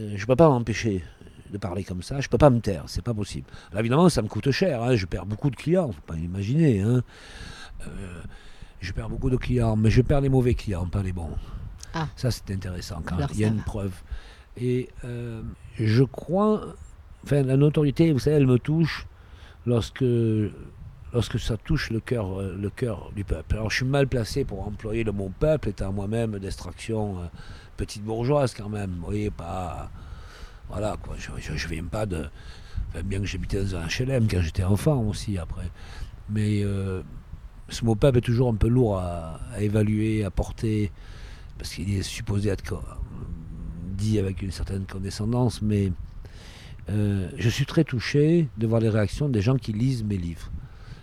[0.00, 1.04] euh, je ne peux pas m'empêcher
[1.50, 3.46] de parler comme ça, je ne peux pas me taire, c'est pas possible.
[3.72, 6.80] Là, évidemment, ça me coûte cher, hein, je perds beaucoup de clients, faut pas imaginer.
[6.80, 7.02] Hein.
[7.86, 8.22] Euh,
[8.80, 11.36] je perds beaucoup de clients, mais je perds les mauvais clients, pas les bons.
[11.92, 12.08] Ah.
[12.16, 13.64] Ça, c'est intéressant quand Alors, il y a une va.
[13.64, 13.92] preuve.
[14.56, 15.42] Et euh,
[15.78, 16.74] je crois,
[17.22, 19.06] enfin, la notoriété, vous savez, elle me touche
[19.66, 20.04] lorsque
[21.14, 23.54] lorsque ça touche le cœur, euh, le cœur du peuple.
[23.54, 27.26] Alors je suis mal placé pour employer le mot peuple, étant moi-même d'extraction euh,
[27.76, 28.90] petite bourgeoise quand même.
[28.98, 29.90] Vous voyez, pas.
[30.68, 31.14] Voilà, quoi.
[31.16, 32.26] Je viens pas de.
[33.04, 35.70] bien que j'habitais dans un HLM quand j'étais enfant aussi après.
[36.28, 37.02] Mais euh,
[37.68, 40.90] ce mot peuple est toujours un peu lourd à, évaluer, à porter,
[41.58, 42.82] parce qu'il est supposé être
[43.96, 45.92] dit avec une certaine condescendance, mais
[46.88, 50.50] je suis très touché de voir les réactions des gens qui lisent mes livres.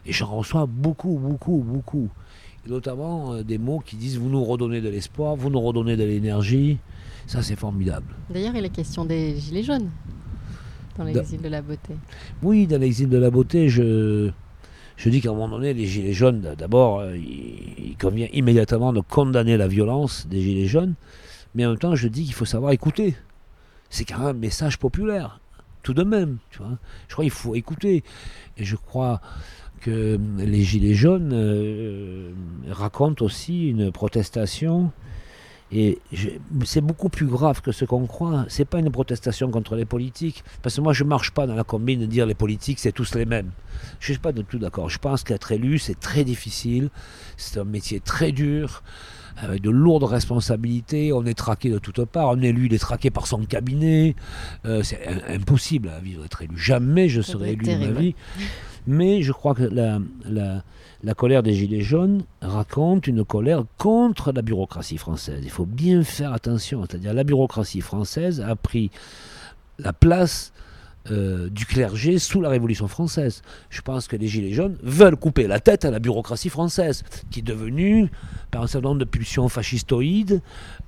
[0.06, 2.10] Et j'en reçois beaucoup, beaucoup, beaucoup.
[2.66, 5.98] Et notamment euh, des mots qui disent vous nous redonnez de l'espoir, vous nous redonnez
[5.98, 6.78] de l'énergie.
[7.28, 8.08] Ça, c'est formidable.
[8.30, 9.90] D'ailleurs, il est question des gilets jaunes
[10.98, 11.94] dans l'exil de la beauté.
[12.42, 14.32] Oui, dans l'exil de la beauté, je,
[14.98, 18.92] je dis qu'à un moment donné, les gilets jaunes, d'abord, euh, il, il convient immédiatement
[18.92, 20.96] de condamner la violence des gilets jaunes.
[21.56, 23.16] Mais en même temps, je dis qu'il faut savoir écouter.
[23.90, 25.42] C'est quand même un message populaire,
[25.84, 26.38] tout de même.
[26.50, 26.78] Tu vois.
[27.08, 28.04] Je crois qu'il faut écouter.
[28.58, 29.22] Et je crois
[29.82, 32.32] que les Gilets jaunes euh,
[32.70, 34.92] racontent aussi une protestation.
[35.74, 36.00] Et
[36.66, 38.44] c'est beaucoup plus grave que ce qu'on croit.
[38.50, 40.44] C'est pas une protestation contre les politiques.
[40.62, 43.16] Parce que moi, je marche pas dans la combine de dire les politiques, c'est tous
[43.16, 43.52] les mêmes.
[44.02, 44.90] Je suis pas du tout d'accord.
[44.90, 46.90] Je pense qu'être élu, c'est très difficile.
[47.38, 48.84] C'est un métier très dur
[49.38, 53.10] avec de lourdes responsabilités, on est traqué de toutes parts, un élu il est traqué
[53.10, 54.14] par son cabinet,
[54.66, 56.58] Euh, c'est im- impossible à vivre être élu.
[56.58, 58.16] Jamais je serai élu de ma vie.
[58.88, 64.98] Mais je crois que la, colère des Gilets jaunes raconte une colère contre la bureaucratie
[64.98, 65.42] française.
[65.44, 68.92] Il faut bien faire attention, c'est-à-dire la bureaucratie française a pris
[69.80, 70.54] la place
[71.10, 73.42] euh, du clergé sous la Révolution française.
[73.72, 77.40] Je pense que les Gilets jaunes veulent couper la tête à la bureaucratie française, qui
[77.40, 78.12] est devenue,
[78.52, 80.42] par un certain nombre de pulsions fascistoïdes,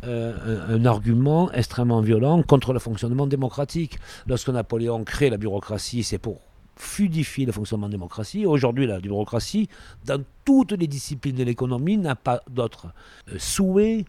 [0.04, 3.98] euh, un, argument extrêmement violent contre le fonctionnement démocratique.
[4.28, 6.41] Lorsque Napoléon crée la bureaucratie, c'est pour
[6.76, 8.45] fluidifier le fonctionnement de la démocratie.
[8.45, 9.69] Aujourd'hui, la bureaucratie,
[10.05, 12.88] dans toutes les disciplines de l'économie, n'a pas d'autre
[13.32, 14.05] euh, souhait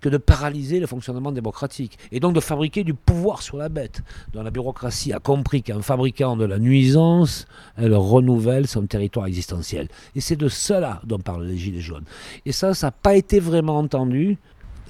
[0.00, 4.02] que de paralyser le fonctionnement démocratique et donc de fabriquer du pouvoir sur la bête.
[4.34, 7.46] dont la bureaucratie a compris qu'en fabriquant de la nuisance,
[7.78, 9.88] elle renouvelle son territoire existentiel.
[10.14, 12.04] Et c'est de cela dont parlent les Gilets jaunes.
[12.44, 14.36] Et ça, ça n'a pas été vraiment entendu.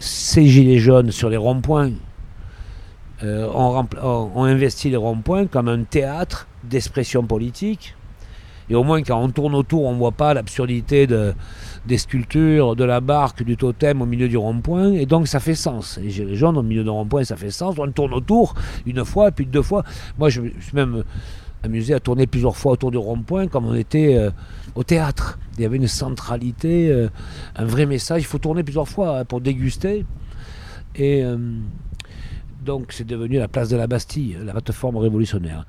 [0.01, 1.93] Ces Gilets jaunes sur les ronds-points
[3.23, 7.95] euh, ont, ont investi les ronds-points comme un théâtre d'expression politique.
[8.71, 11.35] Et au moins, quand on tourne autour, on ne voit pas l'absurdité de,
[11.87, 15.55] des sculptures, de la barque, du totem au milieu du rond-point, et donc ça fait
[15.55, 15.99] sens.
[16.03, 17.75] Les gilets jaunes au milieu du rond-point, ça fait sens.
[17.79, 18.55] On tourne autour
[18.87, 19.85] une fois, puis deux fois.
[20.19, 21.05] Moi, je me suis même
[21.63, 24.31] amusé à tourner plusieurs fois autour du rond-point, comme on était euh,
[24.75, 25.39] au théâtre.
[25.57, 27.09] Il y avait une centralité, euh,
[27.57, 28.23] un vrai message.
[28.23, 30.05] Il faut tourner plusieurs fois hein, pour déguster.
[30.95, 31.37] Et euh,
[32.65, 35.67] donc, c'est devenu la place de la Bastille, la plateforme révolutionnaire.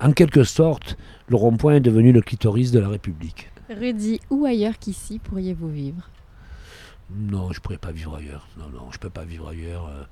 [0.00, 3.50] En quelque sorte, le rond-point est devenu le clitoris de la République.
[3.70, 6.10] Rudy, où ailleurs qu'ici pourriez-vous vivre?
[7.10, 8.46] Non, je ne pourrais pas vivre ailleurs.
[8.58, 9.86] Non, non, je ne peux pas vivre ailleurs.
[9.86, 10.04] Euh.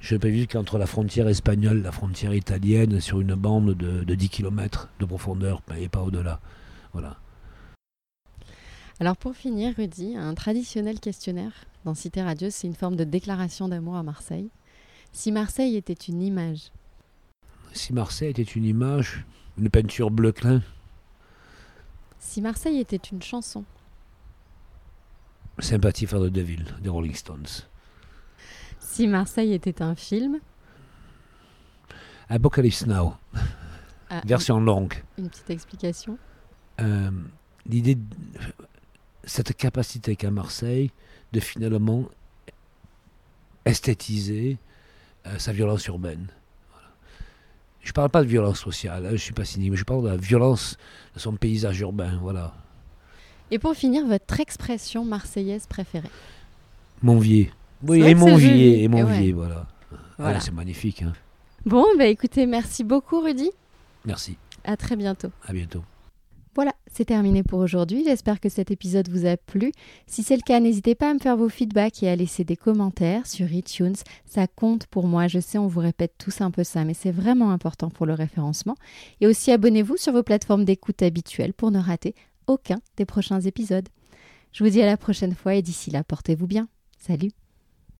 [0.00, 3.74] Je ne peux vivre qu'entre la frontière espagnole et la frontière italienne sur une bande
[3.74, 6.40] de, de 10 km de profondeur et pas au-delà.
[6.92, 7.16] Voilà.
[8.98, 11.52] Alors pour finir, Rudy, un traditionnel questionnaire
[11.84, 14.50] dans Cité Radio, c'est une forme de déclaration d'amour à Marseille.
[15.12, 16.70] Si Marseille était une image
[17.72, 19.24] Si Marseille était une image,
[19.58, 20.62] une peinture bleu clin,
[22.20, 23.64] si Marseille était une chanson
[25.58, 27.64] Sympathie for the Devil des Rolling Stones.
[28.78, 30.38] Si Marseille était un film
[32.28, 33.14] Apocalypse Now.
[34.10, 34.94] Ah, Version une, longue.
[35.18, 36.18] Une petite explication
[36.80, 37.10] euh,
[37.66, 37.98] L'idée,
[39.24, 40.90] cette capacité qu'a Marseille
[41.32, 42.04] de finalement
[43.64, 44.58] esthétiser
[45.26, 46.28] euh, sa violence urbaine.
[47.82, 49.84] Je ne parle pas de violence sociale, hein, je ne suis pas cynique, mais je
[49.84, 50.76] parle de la violence
[51.14, 52.52] de son paysage urbain, voilà.
[53.50, 56.10] Et pour finir, votre expression marseillaise préférée?
[57.02, 57.50] Monvier.
[57.82, 59.66] Oui, et Monvier, et Monvier, voilà.
[60.18, 60.36] voilà.
[60.36, 61.02] Ah, c'est magnifique.
[61.02, 61.14] Hein.
[61.64, 63.50] Bon, bah écoutez, merci beaucoup Rudy.
[64.04, 64.36] Merci.
[64.64, 65.30] À très bientôt.
[65.46, 65.82] À bientôt.
[66.54, 68.02] Voilà, c'est terminé pour aujourd'hui.
[68.04, 69.72] J'espère que cet épisode vous a plu.
[70.06, 72.56] Si c'est le cas, n'hésitez pas à me faire vos feedbacks et à laisser des
[72.56, 73.94] commentaires sur iTunes.
[74.26, 75.28] Ça compte pour moi.
[75.28, 78.14] Je sais, on vous répète tous un peu ça, mais c'est vraiment important pour le
[78.14, 78.74] référencement.
[79.20, 82.14] Et aussi, abonnez-vous sur vos plateformes d'écoute habituelles pour ne rater
[82.48, 83.88] aucun des prochains épisodes.
[84.52, 86.68] Je vous dis à la prochaine fois et d'ici là, portez-vous bien.
[86.98, 87.30] Salut